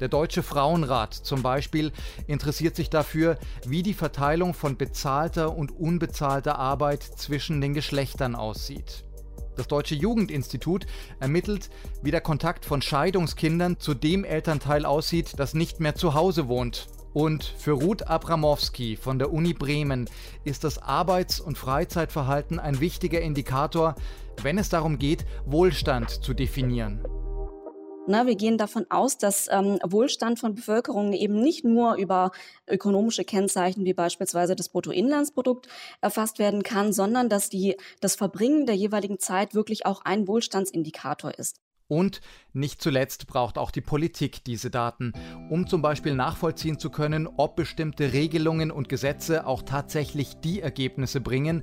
Der 0.00 0.08
Deutsche 0.08 0.42
Frauenrat 0.42 1.12
zum 1.12 1.42
Beispiel 1.42 1.92
interessiert 2.26 2.76
sich 2.76 2.88
dafür, 2.88 3.36
wie 3.66 3.82
die 3.82 3.94
Verteilung 3.94 4.54
von 4.54 4.76
bezahlter 4.76 5.56
und 5.56 5.72
unbezahlter 5.72 6.58
Arbeit 6.58 7.02
zwischen 7.02 7.60
den 7.60 7.74
Geschlechtern 7.74 8.36
aussieht. 8.36 9.04
Das 9.56 9.66
Deutsche 9.66 9.96
Jugendinstitut 9.96 10.86
ermittelt, 11.18 11.68
wie 12.00 12.12
der 12.12 12.20
Kontakt 12.20 12.64
von 12.64 12.80
Scheidungskindern 12.80 13.80
zu 13.80 13.92
dem 13.92 14.24
Elternteil 14.24 14.86
aussieht, 14.86 15.32
das 15.36 15.52
nicht 15.52 15.80
mehr 15.80 15.96
zu 15.96 16.14
Hause 16.14 16.46
wohnt. 16.46 16.86
Und 17.12 17.42
für 17.42 17.72
Ruth 17.72 18.06
Abramowski 18.06 18.94
von 18.94 19.18
der 19.18 19.32
Uni 19.32 19.54
Bremen 19.54 20.08
ist 20.44 20.62
das 20.62 20.78
Arbeits- 20.78 21.40
und 21.40 21.58
Freizeitverhalten 21.58 22.60
ein 22.60 22.78
wichtiger 22.78 23.20
Indikator, 23.20 23.96
wenn 24.42 24.58
es 24.58 24.68
darum 24.68 25.00
geht, 25.00 25.26
Wohlstand 25.44 26.10
zu 26.10 26.34
definieren. 26.34 27.00
Na, 28.10 28.26
wir 28.26 28.36
gehen 28.36 28.56
davon 28.56 28.86
aus, 28.88 29.18
dass 29.18 29.48
ähm, 29.50 29.78
Wohlstand 29.84 30.38
von 30.38 30.54
Bevölkerung 30.54 31.12
eben 31.12 31.42
nicht 31.42 31.66
nur 31.66 31.96
über 31.96 32.30
ökonomische 32.66 33.22
Kennzeichen 33.22 33.84
wie 33.84 33.92
beispielsweise 33.92 34.56
das 34.56 34.70
Bruttoinlandsprodukt 34.70 35.68
erfasst 36.00 36.38
werden 36.38 36.62
kann, 36.62 36.94
sondern 36.94 37.28
dass 37.28 37.50
die, 37.50 37.76
das 38.00 38.16
Verbringen 38.16 38.64
der 38.64 38.76
jeweiligen 38.76 39.18
Zeit 39.18 39.54
wirklich 39.54 39.84
auch 39.84 40.00
ein 40.06 40.26
Wohlstandsindikator 40.26 41.38
ist. 41.38 41.60
Und 41.86 42.22
nicht 42.54 42.80
zuletzt 42.80 43.26
braucht 43.26 43.58
auch 43.58 43.70
die 43.70 43.82
Politik 43.82 44.42
diese 44.42 44.70
Daten, 44.70 45.12
um 45.50 45.66
zum 45.66 45.82
Beispiel 45.82 46.14
nachvollziehen 46.14 46.78
zu 46.78 46.88
können, 46.88 47.26
ob 47.26 47.56
bestimmte 47.56 48.14
Regelungen 48.14 48.70
und 48.70 48.88
Gesetze 48.88 49.46
auch 49.46 49.60
tatsächlich 49.62 50.40
die 50.40 50.60
Ergebnisse 50.60 51.20
bringen, 51.20 51.62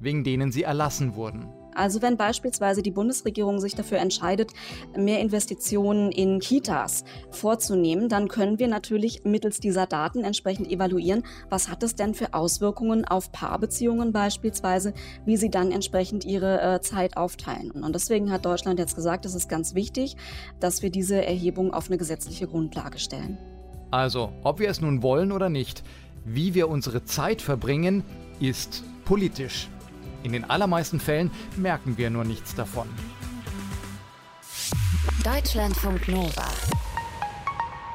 wegen 0.00 0.24
denen 0.24 0.50
sie 0.50 0.64
erlassen 0.64 1.14
wurden. 1.14 1.52
Also 1.74 2.02
wenn 2.02 2.16
beispielsweise 2.16 2.82
die 2.82 2.90
Bundesregierung 2.90 3.60
sich 3.60 3.74
dafür 3.74 3.98
entscheidet, 3.98 4.52
mehr 4.96 5.20
Investitionen 5.20 6.12
in 6.12 6.40
Kitas 6.40 7.04
vorzunehmen, 7.30 8.08
dann 8.08 8.28
können 8.28 8.58
wir 8.58 8.68
natürlich 8.68 9.24
mittels 9.24 9.60
dieser 9.60 9.86
Daten 9.86 10.24
entsprechend 10.24 10.70
evaluieren, 10.70 11.24
was 11.50 11.68
hat 11.68 11.82
es 11.82 11.94
denn 11.94 12.14
für 12.14 12.34
Auswirkungen 12.34 13.04
auf 13.04 13.32
Paarbeziehungen 13.32 14.12
beispielsweise, 14.12 14.94
wie 15.24 15.36
sie 15.36 15.50
dann 15.50 15.72
entsprechend 15.72 16.24
ihre 16.24 16.60
äh, 16.60 16.80
Zeit 16.80 17.16
aufteilen. 17.16 17.70
Und 17.70 17.94
deswegen 17.94 18.30
hat 18.30 18.44
Deutschland 18.44 18.78
jetzt 18.78 18.94
gesagt, 18.94 19.26
es 19.26 19.34
ist 19.34 19.48
ganz 19.48 19.74
wichtig, 19.74 20.16
dass 20.60 20.82
wir 20.82 20.90
diese 20.90 21.24
Erhebung 21.24 21.72
auf 21.72 21.88
eine 21.88 21.98
gesetzliche 21.98 22.46
Grundlage 22.46 22.98
stellen. 22.98 23.38
Also, 23.90 24.32
ob 24.42 24.58
wir 24.58 24.68
es 24.68 24.80
nun 24.80 25.02
wollen 25.02 25.30
oder 25.30 25.48
nicht, 25.48 25.84
wie 26.24 26.54
wir 26.54 26.68
unsere 26.68 27.04
Zeit 27.04 27.42
verbringen, 27.42 28.02
ist 28.40 28.82
politisch. 29.04 29.68
In 30.24 30.32
den 30.32 30.48
allermeisten 30.48 31.00
Fällen 31.00 31.30
merken 31.56 31.98
wir 31.98 32.08
nur 32.08 32.24
nichts 32.24 32.54
davon. 32.54 32.88
Deutschlandfunk 35.22 36.08
Nova. 36.08 36.48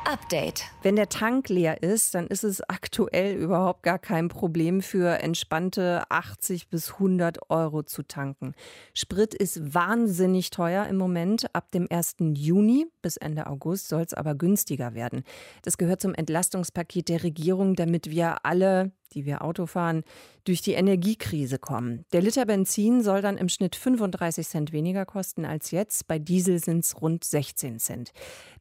Update. 0.05 0.63
Wenn 0.81 0.95
der 0.95 1.09
Tank 1.09 1.49
leer 1.49 1.83
ist, 1.83 2.15
dann 2.15 2.27
ist 2.27 2.43
es 2.43 2.61
aktuell 2.67 3.35
überhaupt 3.35 3.83
gar 3.83 3.99
kein 3.99 4.27
Problem 4.27 4.81
für 4.81 5.19
entspannte 5.21 6.03
80 6.09 6.69
bis 6.69 6.93
100 6.93 7.49
Euro 7.49 7.83
zu 7.83 8.03
tanken. 8.03 8.53
Sprit 8.93 9.33
ist 9.33 9.73
wahnsinnig 9.73 10.51
teuer 10.51 10.85
im 10.85 10.97
Moment. 10.97 11.53
Ab 11.53 11.71
dem 11.71 11.87
1. 11.89 12.17
Juni 12.35 12.87
bis 13.01 13.17
Ende 13.17 13.47
August 13.47 13.87
soll 13.89 14.01
es 14.01 14.13
aber 14.13 14.35
günstiger 14.35 14.93
werden. 14.93 15.23
Das 15.63 15.77
gehört 15.77 16.01
zum 16.01 16.13
Entlastungspaket 16.13 17.09
der 17.09 17.23
Regierung, 17.23 17.75
damit 17.75 18.09
wir 18.09 18.45
alle 18.45 18.91
die 19.13 19.26
wir 19.26 19.43
Auto 19.43 19.65
fahren, 19.65 20.04
durch 20.45 20.62
die 20.62 20.74
Energiekrise 20.74 21.60
kommen. 21.60 22.06
Der 22.13 22.22
Liter 22.22 22.45
Benzin 22.45 23.04
soll 23.04 23.22
dann 23.22 23.38
im 23.38 23.50
Schnitt 23.50 23.76
35 23.76 24.48
Cent 24.48 24.72
weniger 24.72 25.06
kosten 25.06 25.45
als 25.45 25.72
jetzt. 25.72 26.08
Bei 26.08 26.17
Diesel 26.17 26.60
sind 26.60 26.86
es 26.86 27.02
rund 27.02 27.24
16 27.24 27.80
Cent. 27.80 28.12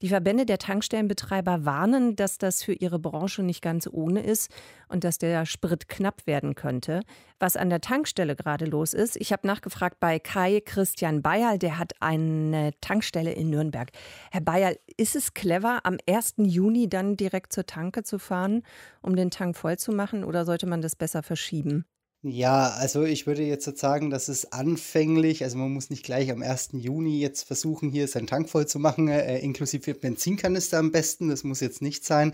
Die 0.02 0.08
Verbände 0.08 0.44
der 0.44 0.58
Tankstellenbetreiber 0.58 1.64
warnen, 1.64 2.16
dass 2.16 2.38
das 2.38 2.62
für 2.62 2.74
ihre 2.74 2.98
Branche 2.98 3.42
nicht 3.42 3.62
ganz 3.62 3.88
ohne 3.90 4.22
ist 4.22 4.50
und 4.88 5.04
dass 5.04 5.18
der 5.18 5.46
Sprit 5.46 5.88
knapp 5.88 6.26
werden 6.26 6.54
könnte. 6.54 7.02
Was 7.40 7.56
an 7.56 7.70
der 7.70 7.80
Tankstelle 7.80 8.34
gerade 8.34 8.64
los 8.64 8.94
ist, 8.94 9.14
ich 9.14 9.32
habe 9.32 9.46
nachgefragt 9.46 10.00
bei 10.00 10.18
Kai 10.18 10.60
Christian 10.60 11.22
Bayerl, 11.22 11.58
der 11.58 11.78
hat 11.78 11.92
eine 12.00 12.72
Tankstelle 12.80 13.32
in 13.32 13.50
Nürnberg. 13.50 13.90
Herr 14.32 14.40
Bayerl, 14.40 14.76
ist 14.96 15.14
es 15.14 15.34
clever, 15.34 15.80
am 15.84 15.98
1. 16.08 16.34
Juni 16.38 16.88
dann 16.88 17.16
direkt 17.16 17.52
zur 17.52 17.64
Tanke 17.64 18.02
zu 18.02 18.18
fahren, 18.18 18.64
um 19.02 19.14
den 19.14 19.30
Tank 19.30 19.56
voll 19.56 19.78
zu 19.78 19.92
machen, 19.92 20.24
oder 20.24 20.44
sollte 20.44 20.66
man 20.66 20.82
das 20.82 20.96
besser 20.96 21.22
verschieben? 21.22 21.84
Ja, 22.24 22.70
also 22.70 23.04
ich 23.04 23.28
würde 23.28 23.44
jetzt 23.44 23.78
sagen, 23.78 24.10
dass 24.10 24.26
es 24.26 24.50
anfänglich, 24.50 25.44
also 25.44 25.56
man 25.56 25.72
muss 25.72 25.88
nicht 25.88 26.04
gleich 26.04 26.32
am 26.32 26.42
1. 26.42 26.70
Juni 26.72 27.20
jetzt 27.20 27.44
versuchen, 27.44 27.90
hier 27.90 28.08
seinen 28.08 28.26
Tank 28.26 28.50
voll 28.50 28.66
zu 28.66 28.80
machen, 28.80 29.06
äh, 29.06 29.38
inklusive 29.38 29.94
Benzinkanister 29.94 30.78
am 30.78 30.90
besten, 30.90 31.28
das 31.28 31.44
muss 31.44 31.60
jetzt 31.60 31.80
nicht 31.80 32.04
sein, 32.04 32.32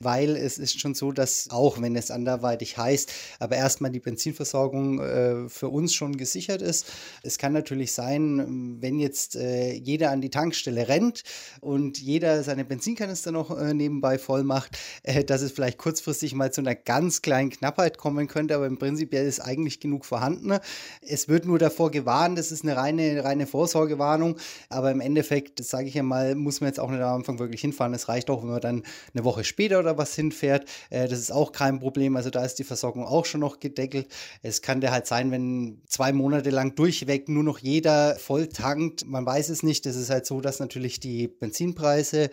weil 0.00 0.36
es 0.36 0.56
ist 0.56 0.80
schon 0.80 0.94
so, 0.94 1.12
dass 1.12 1.50
auch 1.50 1.82
wenn 1.82 1.96
es 1.96 2.10
anderweitig 2.10 2.78
heißt, 2.78 3.12
aber 3.38 3.56
erstmal 3.56 3.90
die 3.90 4.00
Benzinversorgung 4.00 5.00
äh, 5.00 5.48
für 5.50 5.68
uns 5.68 5.92
schon 5.92 6.16
gesichert 6.16 6.62
ist. 6.62 6.86
Es 7.22 7.36
kann 7.36 7.52
natürlich 7.52 7.92
sein, 7.92 8.78
wenn 8.80 8.98
jetzt 8.98 9.36
äh, 9.36 9.74
jeder 9.74 10.12
an 10.12 10.22
die 10.22 10.30
Tankstelle 10.30 10.88
rennt 10.88 11.24
und 11.60 11.98
jeder 11.98 12.42
seine 12.42 12.64
Benzinkanister 12.64 13.32
noch 13.32 13.54
äh, 13.54 13.74
nebenbei 13.74 14.18
voll 14.18 14.44
macht, 14.44 14.78
äh, 15.02 15.24
dass 15.24 15.42
es 15.42 15.52
vielleicht 15.52 15.76
kurzfristig 15.76 16.34
mal 16.34 16.54
zu 16.54 16.62
einer 16.62 16.74
ganz 16.74 17.20
kleinen 17.20 17.50
Knappheit 17.50 17.98
kommen 17.98 18.28
könnte, 18.28 18.54
aber 18.54 18.64
im 18.64 18.78
Prinzip 18.78 19.12
ist 19.26 19.40
eigentlich 19.40 19.80
genug 19.80 20.04
vorhanden. 20.04 20.58
Es 21.00 21.28
wird 21.28 21.44
nur 21.44 21.58
davor 21.58 21.90
gewarnt, 21.90 22.38
das 22.38 22.52
ist 22.52 22.64
eine 22.64 22.76
reine, 22.76 23.24
reine 23.24 23.46
Vorsorgewarnung, 23.46 24.36
aber 24.68 24.90
im 24.90 25.00
Endeffekt, 25.00 25.60
das 25.60 25.68
sage 25.68 25.88
ich 25.88 25.94
ja 25.94 26.02
mal, 26.02 26.34
muss 26.34 26.60
man 26.60 26.68
jetzt 26.68 26.80
auch 26.80 26.90
nicht 26.90 27.00
am 27.02 27.16
Anfang 27.16 27.38
wirklich 27.38 27.60
hinfahren. 27.60 27.94
Es 27.94 28.08
reicht 28.08 28.30
auch, 28.30 28.42
wenn 28.42 28.50
man 28.50 28.60
dann 28.60 28.82
eine 29.14 29.24
Woche 29.24 29.44
später 29.44 29.78
oder 29.78 29.98
was 29.98 30.14
hinfährt. 30.14 30.68
Äh, 30.90 31.08
das 31.08 31.18
ist 31.18 31.32
auch 31.32 31.52
kein 31.52 31.78
Problem. 31.78 32.16
Also 32.16 32.30
da 32.30 32.44
ist 32.44 32.58
die 32.58 32.64
Versorgung 32.64 33.04
auch 33.04 33.24
schon 33.24 33.40
noch 33.40 33.60
gedeckelt. 33.60 34.08
Es 34.42 34.62
kann 34.62 34.80
der 34.80 34.92
halt 34.92 35.06
sein, 35.06 35.30
wenn 35.30 35.80
zwei 35.86 36.12
Monate 36.12 36.50
lang 36.50 36.74
durchweg 36.74 37.28
nur 37.28 37.44
noch 37.44 37.58
jeder 37.58 38.16
voll 38.16 38.48
tankt. 38.48 39.06
Man 39.06 39.26
weiß 39.26 39.48
es 39.48 39.62
nicht. 39.62 39.86
Es 39.86 39.96
ist 39.96 40.10
halt 40.10 40.26
so, 40.26 40.40
dass 40.40 40.60
natürlich 40.60 41.00
die 41.00 41.28
Benzinpreise 41.28 42.30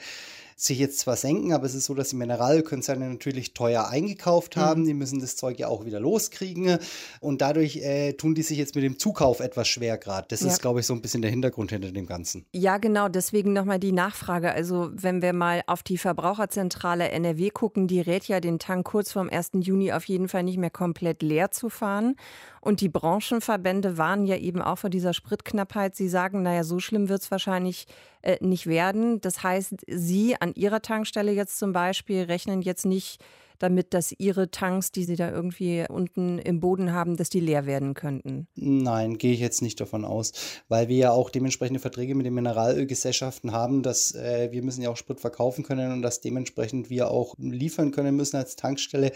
sich 0.56 0.80
jetzt 0.80 1.00
zwar 1.00 1.16
senken, 1.16 1.54
aber 1.54 1.66
es 1.66 1.76
ist 1.76 1.86
so, 1.86 1.94
dass 1.94 2.10
die 2.10 2.16
Mineralkonzerne 2.16 3.10
natürlich 3.10 3.54
teuer 3.54 3.88
eingekauft 3.88 4.58
haben. 4.58 4.82
Mhm. 4.82 4.88
Die 4.88 4.94
müssen 4.94 5.20
das 5.20 5.36
Zeug 5.36 5.60
ja 5.60 5.68
auch 5.68 5.86
wieder 5.86 6.00
loskriegen. 6.00 6.78
Und 7.20 7.42
dadurch 7.42 7.78
äh, 7.78 8.14
tun 8.14 8.36
die 8.36 8.44
sich 8.44 8.58
jetzt 8.58 8.76
mit 8.76 8.84
dem 8.84 9.00
Zukauf 9.00 9.40
etwas 9.40 9.68
schwer 9.68 9.98
gerade. 9.98 10.28
Das 10.30 10.42
ja. 10.42 10.48
ist, 10.48 10.62
glaube 10.62 10.80
ich, 10.80 10.86
so 10.86 10.94
ein 10.94 11.02
bisschen 11.02 11.22
der 11.22 11.32
Hintergrund 11.32 11.72
hinter 11.72 11.92
dem 11.92 12.06
Ganzen. 12.06 12.46
Ja, 12.54 12.78
genau. 12.78 13.10
Deswegen 13.10 13.54
nochmal 13.54 13.80
die 13.80 13.92
Nachfrage. 13.92 14.52
Also, 14.52 14.90
wenn 14.94 15.22
wir 15.22 15.34
mal 15.34 15.64
auf 15.68 15.84
die 15.84 15.98
Verbraucherzentrale 15.98 17.10
NRW 17.10 17.50
gucken, 17.50 17.88
die 17.88 18.02
rät 18.02 18.26
ja 18.26 18.40
den 18.40 18.60
Tank 18.60 18.86
kurz 18.86 19.12
vorm 19.12 19.30
1. 19.30 19.52
Juni 19.62 19.92
auf 19.92 20.06
jeden 20.06 20.28
Fall 20.28 20.44
nicht 20.44 20.58
mehr 20.58 20.70
komplett 20.70 21.22
leer 21.22 21.52
zu 21.52 21.70
fahren. 21.70 22.16
Und 22.62 22.80
die 22.80 22.90
Branchenverbände 22.90 23.98
waren 23.98 24.26
ja 24.26 24.38
eben 24.38 24.62
auch 24.62 24.78
vor 24.78 24.90
dieser 24.90 25.14
Spritknappheit. 25.14 25.96
Sie 25.96 26.08
sagen, 26.08 26.44
naja, 26.44 26.64
so 26.64 26.80
schlimm 26.80 27.10
wird 27.10 27.22
es 27.22 27.32
wahrscheinlich 27.32 27.88
äh, 28.24 28.38
nicht 28.42 28.68
werden. 28.68 29.22
Das 29.22 29.44
heißt, 29.44 29.76
Sie 29.88 30.36
an 30.40 30.54
Ihrer 30.56 30.82
Tankstelle 30.82 31.32
jetzt 31.32 31.60
zum 31.60 31.74
Beispiel 31.74 32.24
rechnen 32.24 32.62
jetzt 32.62 32.86
nicht 32.86 33.24
damit, 33.64 33.94
dass 33.94 34.14
ihre 34.18 34.52
Tanks, 34.52 34.92
die 34.92 35.06
sie 35.06 35.16
da 35.16 35.32
irgendwie 35.32 35.86
unten 35.88 36.38
im 36.38 36.60
Boden 36.60 36.92
haben, 36.92 37.16
dass 37.16 37.30
die 37.30 37.40
leer 37.40 37.66
werden 37.66 37.94
könnten? 37.94 38.48
Nein, 38.56 39.18
gehe 39.18 39.34
ich 39.34 39.40
jetzt 39.40 39.62
nicht 39.62 39.80
davon 39.80 40.04
aus, 40.04 40.34
weil 40.68 40.90
wir 40.90 40.98
ja 40.98 41.12
auch 41.12 41.30
dementsprechende 41.30 41.80
Verträge 41.80 42.14
mit 42.14 42.26
den 42.26 42.34
Mineralölgesellschaften 42.34 43.54
haben, 43.54 43.82
dass 43.82 44.14
äh, 44.14 44.50
wir 44.52 44.62
müssen 44.64 44.82
ja 44.82 44.90
auch 44.90 44.98
Sprit 44.98 45.22
verkaufen 45.22 45.64
können 45.64 45.94
und 45.94 46.02
dass 46.02 46.20
dementsprechend 46.20 46.90
wir 46.90 47.10
auch 47.10 47.36
liefern 47.38 47.92
können 47.92 48.16
müssen 48.16 48.36
als 48.36 48.58
Tankstelle. 48.58 49.14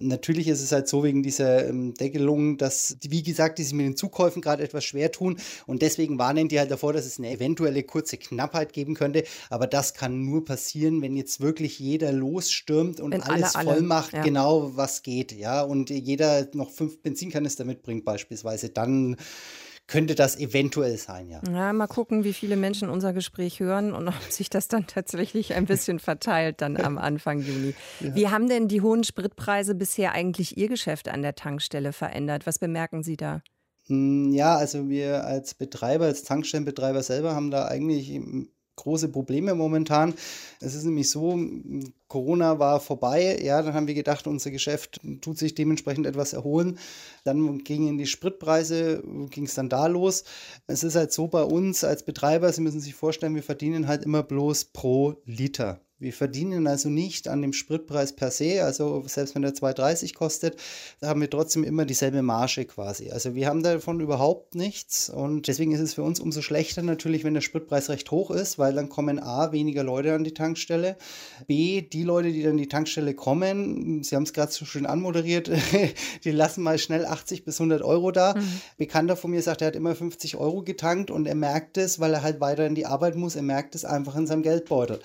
Natürlich 0.00 0.48
ist 0.48 0.60
es 0.60 0.72
halt 0.72 0.88
so 0.88 1.04
wegen 1.04 1.22
dieser 1.22 1.68
ähm, 1.68 1.94
Deckelung, 1.94 2.58
dass, 2.58 2.96
wie 3.02 3.22
gesagt, 3.22 3.58
die 3.58 3.62
sich 3.62 3.74
mit 3.74 3.86
den 3.86 3.96
Zukäufen 3.96 4.42
gerade 4.42 4.64
etwas 4.64 4.84
schwer 4.84 5.12
tun 5.12 5.38
und 5.66 5.82
deswegen 5.82 6.18
warnen 6.18 6.48
die 6.48 6.58
halt 6.58 6.70
davor, 6.70 6.92
dass 6.92 7.06
es 7.06 7.18
eine 7.18 7.30
eventuelle 7.30 7.84
kurze 7.84 8.16
Knappheit 8.16 8.72
geben 8.72 8.94
könnte, 8.94 9.22
aber 9.50 9.68
das 9.68 9.94
kann 9.94 10.24
nur 10.24 10.44
passieren, 10.44 11.00
wenn 11.00 11.16
jetzt 11.16 11.40
wirklich 11.40 11.78
jeder 11.78 12.10
losstürmt 12.10 13.00
und 13.00 13.12
wenn 13.12 13.22
alles 13.22 13.54
alle, 13.54 13.70
voll 13.70 13.83
macht, 13.84 14.12
ja. 14.12 14.22
genau 14.22 14.76
was 14.76 15.02
geht, 15.02 15.32
ja, 15.32 15.62
und 15.62 15.90
jeder 15.90 16.48
noch 16.52 16.70
fünf 16.70 17.00
Benzinkanister 17.02 17.64
mitbringt 17.64 18.04
beispielsweise, 18.04 18.70
dann 18.70 19.16
könnte 19.86 20.14
das 20.14 20.38
eventuell 20.38 20.96
sein, 20.96 21.28
ja. 21.28 21.42
Ja, 21.50 21.72
mal 21.72 21.86
gucken, 21.86 22.24
wie 22.24 22.32
viele 22.32 22.56
Menschen 22.56 22.88
unser 22.88 23.12
Gespräch 23.12 23.60
hören 23.60 23.92
und 23.92 24.08
ob 24.08 24.22
sich 24.30 24.48
das 24.48 24.68
dann 24.68 24.86
tatsächlich 24.86 25.54
ein 25.54 25.66
bisschen 25.66 25.98
verteilt 25.98 26.62
dann 26.62 26.76
am 26.76 26.96
Anfang 26.96 27.40
Juni. 27.40 27.74
Ja. 28.00 28.14
Wie 28.14 28.28
haben 28.28 28.48
denn 28.48 28.68
die 28.68 28.80
hohen 28.80 29.04
Spritpreise 29.04 29.74
bisher 29.74 30.12
eigentlich 30.12 30.56
Ihr 30.56 30.68
Geschäft 30.68 31.08
an 31.08 31.22
der 31.22 31.34
Tankstelle 31.34 31.92
verändert? 31.92 32.46
Was 32.46 32.58
bemerken 32.58 33.02
Sie 33.02 33.16
da? 33.16 33.42
Hm, 33.86 34.32
ja, 34.32 34.56
also 34.56 34.88
wir 34.88 35.24
als 35.24 35.54
Betreiber, 35.54 36.06
als 36.06 36.22
Tankstellenbetreiber 36.22 37.02
selber 37.02 37.34
haben 37.34 37.50
da 37.50 37.66
eigentlich 37.66 38.18
große 38.76 39.08
Probleme 39.08 39.54
momentan. 39.54 40.14
Es 40.60 40.74
ist 40.74 40.84
nämlich 40.84 41.10
so, 41.10 41.38
Corona 42.08 42.58
war 42.58 42.80
vorbei, 42.80 43.38
ja, 43.42 43.60
dann 43.62 43.74
haben 43.74 43.86
wir 43.86 43.94
gedacht, 43.94 44.26
unser 44.26 44.50
Geschäft 44.50 45.00
tut 45.20 45.38
sich 45.38 45.54
dementsprechend 45.54 46.06
etwas 46.06 46.32
erholen. 46.32 46.78
Dann 47.24 47.58
gingen 47.64 47.98
die 47.98 48.06
Spritpreise, 48.06 49.02
ging 49.30 49.44
es 49.44 49.54
dann 49.54 49.68
da 49.68 49.86
los. 49.86 50.24
Es 50.66 50.84
ist 50.84 50.96
halt 50.96 51.12
so 51.12 51.28
bei 51.28 51.42
uns 51.42 51.84
als 51.84 52.04
Betreiber, 52.04 52.52
Sie 52.52 52.60
müssen 52.60 52.80
sich 52.80 52.94
vorstellen, 52.94 53.34
wir 53.34 53.42
verdienen 53.42 53.88
halt 53.88 54.04
immer 54.04 54.22
bloß 54.22 54.66
pro 54.66 55.16
Liter. 55.24 55.80
Wir 56.04 56.12
verdienen 56.12 56.66
also 56.66 56.88
nicht 56.88 57.28
an 57.28 57.42
dem 57.42 57.52
Spritpreis 57.52 58.12
per 58.12 58.30
se, 58.30 58.62
also 58.62 59.02
selbst 59.06 59.34
wenn 59.34 59.42
der 59.42 59.54
2,30 59.54 60.14
kostet, 60.14 60.56
da 61.00 61.08
haben 61.08 61.20
wir 61.20 61.30
trotzdem 61.30 61.64
immer 61.64 61.84
dieselbe 61.86 62.22
Marge 62.22 62.66
quasi. 62.66 63.10
Also 63.10 63.34
wir 63.34 63.46
haben 63.48 63.62
davon 63.62 64.00
überhaupt 64.00 64.54
nichts 64.54 65.08
und 65.08 65.48
deswegen 65.48 65.72
ist 65.72 65.80
es 65.80 65.94
für 65.94 66.02
uns 66.02 66.20
umso 66.20 66.42
schlechter 66.42 66.82
natürlich, 66.82 67.24
wenn 67.24 67.32
der 67.32 67.40
Spritpreis 67.40 67.88
recht 67.88 68.10
hoch 68.10 68.30
ist, 68.30 68.58
weil 68.58 68.74
dann 68.74 68.90
kommen 68.90 69.18
A, 69.18 69.50
weniger 69.50 69.82
Leute 69.82 70.14
an 70.14 70.24
die 70.24 70.34
Tankstelle, 70.34 70.96
B, 71.46 71.80
die 71.80 72.02
Leute, 72.02 72.32
die 72.32 72.42
dann 72.42 72.52
an 72.52 72.58
die 72.58 72.68
Tankstelle 72.68 73.14
kommen, 73.14 74.02
Sie 74.02 74.14
haben 74.14 74.24
es 74.24 74.34
gerade 74.34 74.52
so 74.52 74.66
schön 74.66 74.84
anmoderiert, 74.84 75.50
die 76.24 76.30
lassen 76.30 76.62
mal 76.62 76.78
schnell 76.78 77.06
80 77.06 77.46
bis 77.46 77.58
100 77.58 77.80
Euro 77.80 78.10
da. 78.10 78.34
Mhm. 78.34 78.60
Bekannter 78.76 79.16
von 79.16 79.30
mir 79.30 79.40
sagt, 79.40 79.62
er 79.62 79.68
hat 79.68 79.76
immer 79.76 79.94
50 79.94 80.36
Euro 80.36 80.62
getankt 80.62 81.10
und 81.10 81.26
er 81.26 81.34
merkt 81.34 81.78
es, 81.78 81.98
weil 81.98 82.12
er 82.12 82.22
halt 82.22 82.40
weiter 82.40 82.66
in 82.66 82.74
die 82.74 82.84
Arbeit 82.84 83.16
muss, 83.16 83.36
er 83.36 83.42
merkt 83.42 83.74
es 83.74 83.86
einfach 83.86 84.16
in 84.16 84.26
seinem 84.26 84.42
Geldbeutel. 84.42 85.00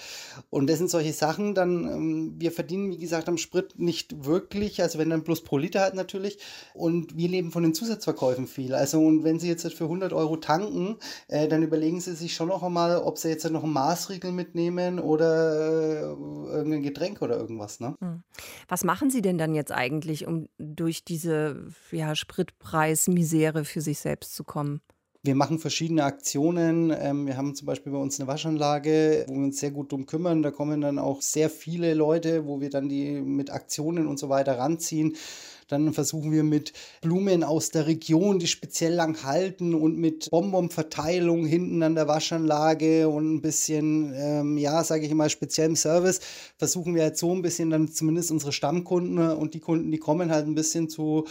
Und 0.50 0.70
das 0.70 0.78
sind 0.78 0.89
solche 0.90 1.14
Sachen, 1.14 1.56
dann, 1.56 1.86
ähm, 1.86 2.36
wir 2.38 2.52
verdienen, 2.52 2.92
wie 2.92 2.98
gesagt, 2.98 3.30
am 3.30 3.38
Sprit 3.38 3.80
nicht 3.80 4.26
wirklich, 4.26 4.82
also 4.82 5.00
wenn 5.00 5.10
dann 5.10 5.24
bloß 5.24 5.44
pro 5.44 5.58
Liter 5.58 5.82
halt 5.82 5.94
natürlich. 5.94 6.40
Und 6.74 7.16
wir 7.16 7.30
leben 7.30 7.52
von 7.52 7.64
den 7.64 7.74
Zusatzverkäufen 7.74 8.48
viel. 8.48 8.74
Also, 8.74 9.00
und 9.00 9.24
wenn 9.24 9.40
Sie 9.40 9.48
jetzt 9.48 9.72
für 9.74 9.86
100 9.86 10.14
Euro 10.14 10.38
tanken, 10.38 10.98
äh, 11.28 11.48
dann 11.48 11.64
überlegen 11.64 12.02
Sie 12.02 12.16
sich 12.16 12.34
schon 12.34 12.50
noch 12.50 12.64
einmal, 12.64 12.98
ob 12.98 13.18
Sie 13.18 13.30
jetzt 13.30 13.50
noch 13.50 13.64
einen 13.64 13.74
Maßriegel 13.74 14.32
mitnehmen 14.32 15.00
oder 15.00 16.12
äh, 16.12 16.56
irgendein 16.56 16.84
Getränk 16.84 17.22
oder 17.22 17.38
irgendwas. 17.38 17.80
Ne? 17.80 17.96
Hm. 18.00 18.24
Was 18.68 18.84
machen 18.84 19.10
Sie 19.10 19.22
denn 19.22 19.38
dann 19.38 19.56
jetzt 19.56 19.72
eigentlich, 19.72 20.28
um 20.28 20.50
durch 20.58 21.04
diese 21.04 21.68
ja, 21.92 22.16
Spritpreismisere 22.16 23.66
für 23.66 23.82
sich 23.82 24.00
selbst 24.00 24.36
zu 24.36 24.44
kommen? 24.44 24.82
Wir 25.22 25.36
machen 25.36 25.60
verschiedene 25.60 26.06
Aktionen. 26.06 26.94
Ähm, 26.98 27.28
wir 27.28 27.36
haben 27.36 27.54
zum 27.54 27.66
Beispiel 27.66 27.92
bei 27.92 27.98
uns 27.98 28.18
eine 28.20 28.28
Waschanlage, 28.28 29.26
wo 29.28 29.34
wir 29.34 29.44
uns 29.44 29.60
sehr 29.60 29.72
gut 29.72 29.92
drum 29.92 30.06
kümmern. 30.06 30.44
Da 30.44 30.52
kommen 30.52 30.80
dann 30.80 30.98
auch 30.98 31.22
sehr 31.22 31.50
viele 31.50 31.94
Leute, 31.94 32.46
wo 32.46 32.62
wir 32.62 32.70
dann 32.70 32.88
die 32.88 33.20
mit 33.20 33.50
Aktionen 33.50 34.08
und 34.08 34.18
so 34.18 34.30
weiter 34.30 34.58
ranziehen. 34.58 35.18
Dann 35.68 35.94
versuchen 35.94 36.32
wir 36.32 36.44
mit 36.44 36.74
Blumen 37.02 37.44
aus 37.44 37.70
der 37.70 37.86
Region, 37.86 38.40
die 38.40 38.48
speziell 38.48 38.94
lang 38.94 39.24
halten 39.24 39.76
und 39.76 39.98
mit 39.98 40.30
Bonbonverteilung 40.32 41.46
hinten 41.46 41.84
an 41.84 41.94
der 41.94 42.08
Waschanlage 42.08 43.08
und 43.08 43.36
ein 43.36 43.42
bisschen, 43.42 44.14
ähm, 44.16 44.58
ja, 44.58 44.84
sage 44.84 45.06
ich 45.06 45.14
mal, 45.14 45.30
speziellem 45.30 45.76
Service, 45.76 46.22
versuchen 46.58 46.96
wir 46.96 47.04
halt 47.04 47.18
so 47.18 47.32
ein 47.36 47.44
bisschen 47.44 47.70
dann 47.70 47.88
zumindest 47.88 48.32
unsere 48.32 48.52
Stammkunden 48.52 49.20
und 49.20 49.54
die 49.54 49.60
Kunden, 49.60 49.92
die 49.92 50.00
kommen 50.00 50.32
halt 50.32 50.48
ein 50.48 50.56
bisschen 50.56 50.90
zu 50.90 51.26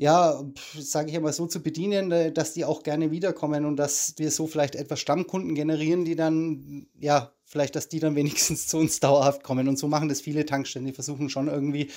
ja, 0.00 0.42
sage 0.78 1.10
ich 1.10 1.16
einmal 1.16 1.34
so 1.34 1.46
zu 1.46 1.62
bedienen, 1.62 2.10
äh, 2.10 2.32
dass 2.32 2.54
die 2.54 2.64
auch 2.64 2.82
gerne 2.82 3.10
wiederkommen 3.10 3.66
und 3.66 3.76
dass 3.76 4.14
wir 4.16 4.30
so 4.30 4.46
vielleicht 4.46 4.74
etwas 4.74 4.98
Stammkunden 4.98 5.54
generieren, 5.54 6.06
die 6.06 6.16
dann, 6.16 6.86
ja, 6.98 7.32
vielleicht, 7.44 7.76
dass 7.76 7.90
die 7.90 8.00
dann 8.00 8.16
wenigstens 8.16 8.66
zu 8.66 8.78
uns 8.78 9.00
dauerhaft 9.00 9.44
kommen. 9.44 9.68
Und 9.68 9.78
so 9.78 9.88
machen 9.88 10.08
das 10.08 10.22
viele 10.22 10.46
Tankstellen. 10.46 10.86
Die 10.86 10.94
versuchen 10.94 11.28
schon 11.28 11.48
irgendwie 11.48 11.90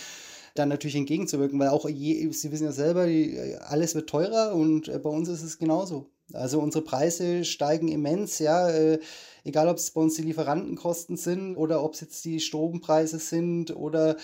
dann 0.53 0.67
natürlich 0.67 0.97
entgegenzuwirken, 0.97 1.57
weil 1.59 1.69
auch 1.69 1.87
je, 1.87 2.29
Sie 2.31 2.51
wissen 2.51 2.65
ja 2.65 2.73
selber, 2.73 3.07
alles 3.69 3.95
wird 3.95 4.09
teurer 4.09 4.53
und 4.53 4.89
äh, 4.89 4.99
bei 4.99 5.09
uns 5.09 5.29
ist 5.29 5.41
es 5.41 5.57
genauso. 5.57 6.11
Also 6.33 6.59
unsere 6.59 6.83
Preise 6.83 7.45
steigen 7.45 7.87
immens, 7.87 8.39
ja, 8.39 8.69
äh, 8.69 8.99
egal 9.45 9.69
ob 9.69 9.77
es 9.77 9.91
bei 9.91 10.01
uns 10.01 10.15
die 10.15 10.23
Lieferantenkosten 10.23 11.15
sind 11.15 11.55
oder 11.55 11.81
ob 11.81 11.93
es 11.93 12.01
jetzt 12.01 12.25
die 12.25 12.41
Strompreise 12.41 13.19
sind 13.19 13.73
oder 13.73 14.17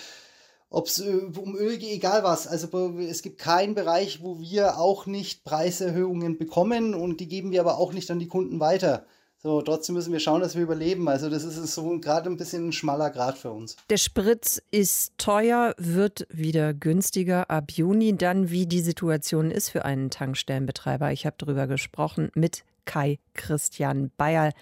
ob 0.70 0.86
es 0.86 1.00
äh, 1.00 1.10
um 1.10 1.56
Öl 1.56 1.76
geht, 1.76 1.92
egal 1.92 2.22
was. 2.22 2.46
Also 2.46 2.96
es 2.98 3.22
gibt 3.22 3.38
keinen 3.38 3.74
Bereich, 3.74 4.22
wo 4.22 4.40
wir 4.40 4.78
auch 4.78 5.06
nicht 5.06 5.44
Preiserhöhungen 5.44 6.38
bekommen 6.38 6.94
und 6.94 7.20
die 7.20 7.28
geben 7.28 7.50
wir 7.50 7.60
aber 7.60 7.78
auch 7.78 7.92
nicht 7.92 8.10
an 8.10 8.20
die 8.20 8.28
Kunden 8.28 8.60
weiter. 8.60 9.04
So, 9.42 9.62
trotzdem 9.62 9.94
müssen 9.94 10.12
wir 10.12 10.20
schauen, 10.20 10.42
dass 10.42 10.54
wir 10.54 10.62
überleben. 10.62 11.08
Also 11.08 11.30
das 11.30 11.44
ist 11.44 11.74
so 11.74 11.98
gerade 11.98 12.28
ein 12.28 12.36
bisschen 12.36 12.68
ein 12.68 12.72
schmaler 12.72 13.08
Grad 13.08 13.38
für 13.38 13.50
uns. 13.50 13.76
Der 13.88 13.96
Sprit 13.96 14.62
ist 14.70 15.14
teuer, 15.16 15.74
wird 15.78 16.26
wieder 16.30 16.74
günstiger 16.74 17.48
ab 17.48 17.72
Juni. 17.72 18.14
Dann, 18.16 18.50
wie 18.50 18.66
die 18.66 18.82
Situation 18.82 19.50
ist 19.50 19.70
für 19.70 19.86
einen 19.86 20.10
Tankstellenbetreiber. 20.10 21.10
Ich 21.12 21.24
habe 21.24 21.36
darüber 21.38 21.66
gesprochen 21.66 22.30
mit 22.34 22.64
Kai 22.84 23.18
Christian 23.32 24.10
Bayer. 24.18 24.52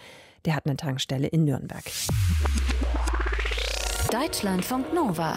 Der 0.44 0.54
hat 0.54 0.66
eine 0.66 0.76
Tankstelle 0.76 1.26
in 1.26 1.44
Nürnberg. 1.44 1.82
Deutschlandfunk 4.12 4.94
Nova. 4.94 5.36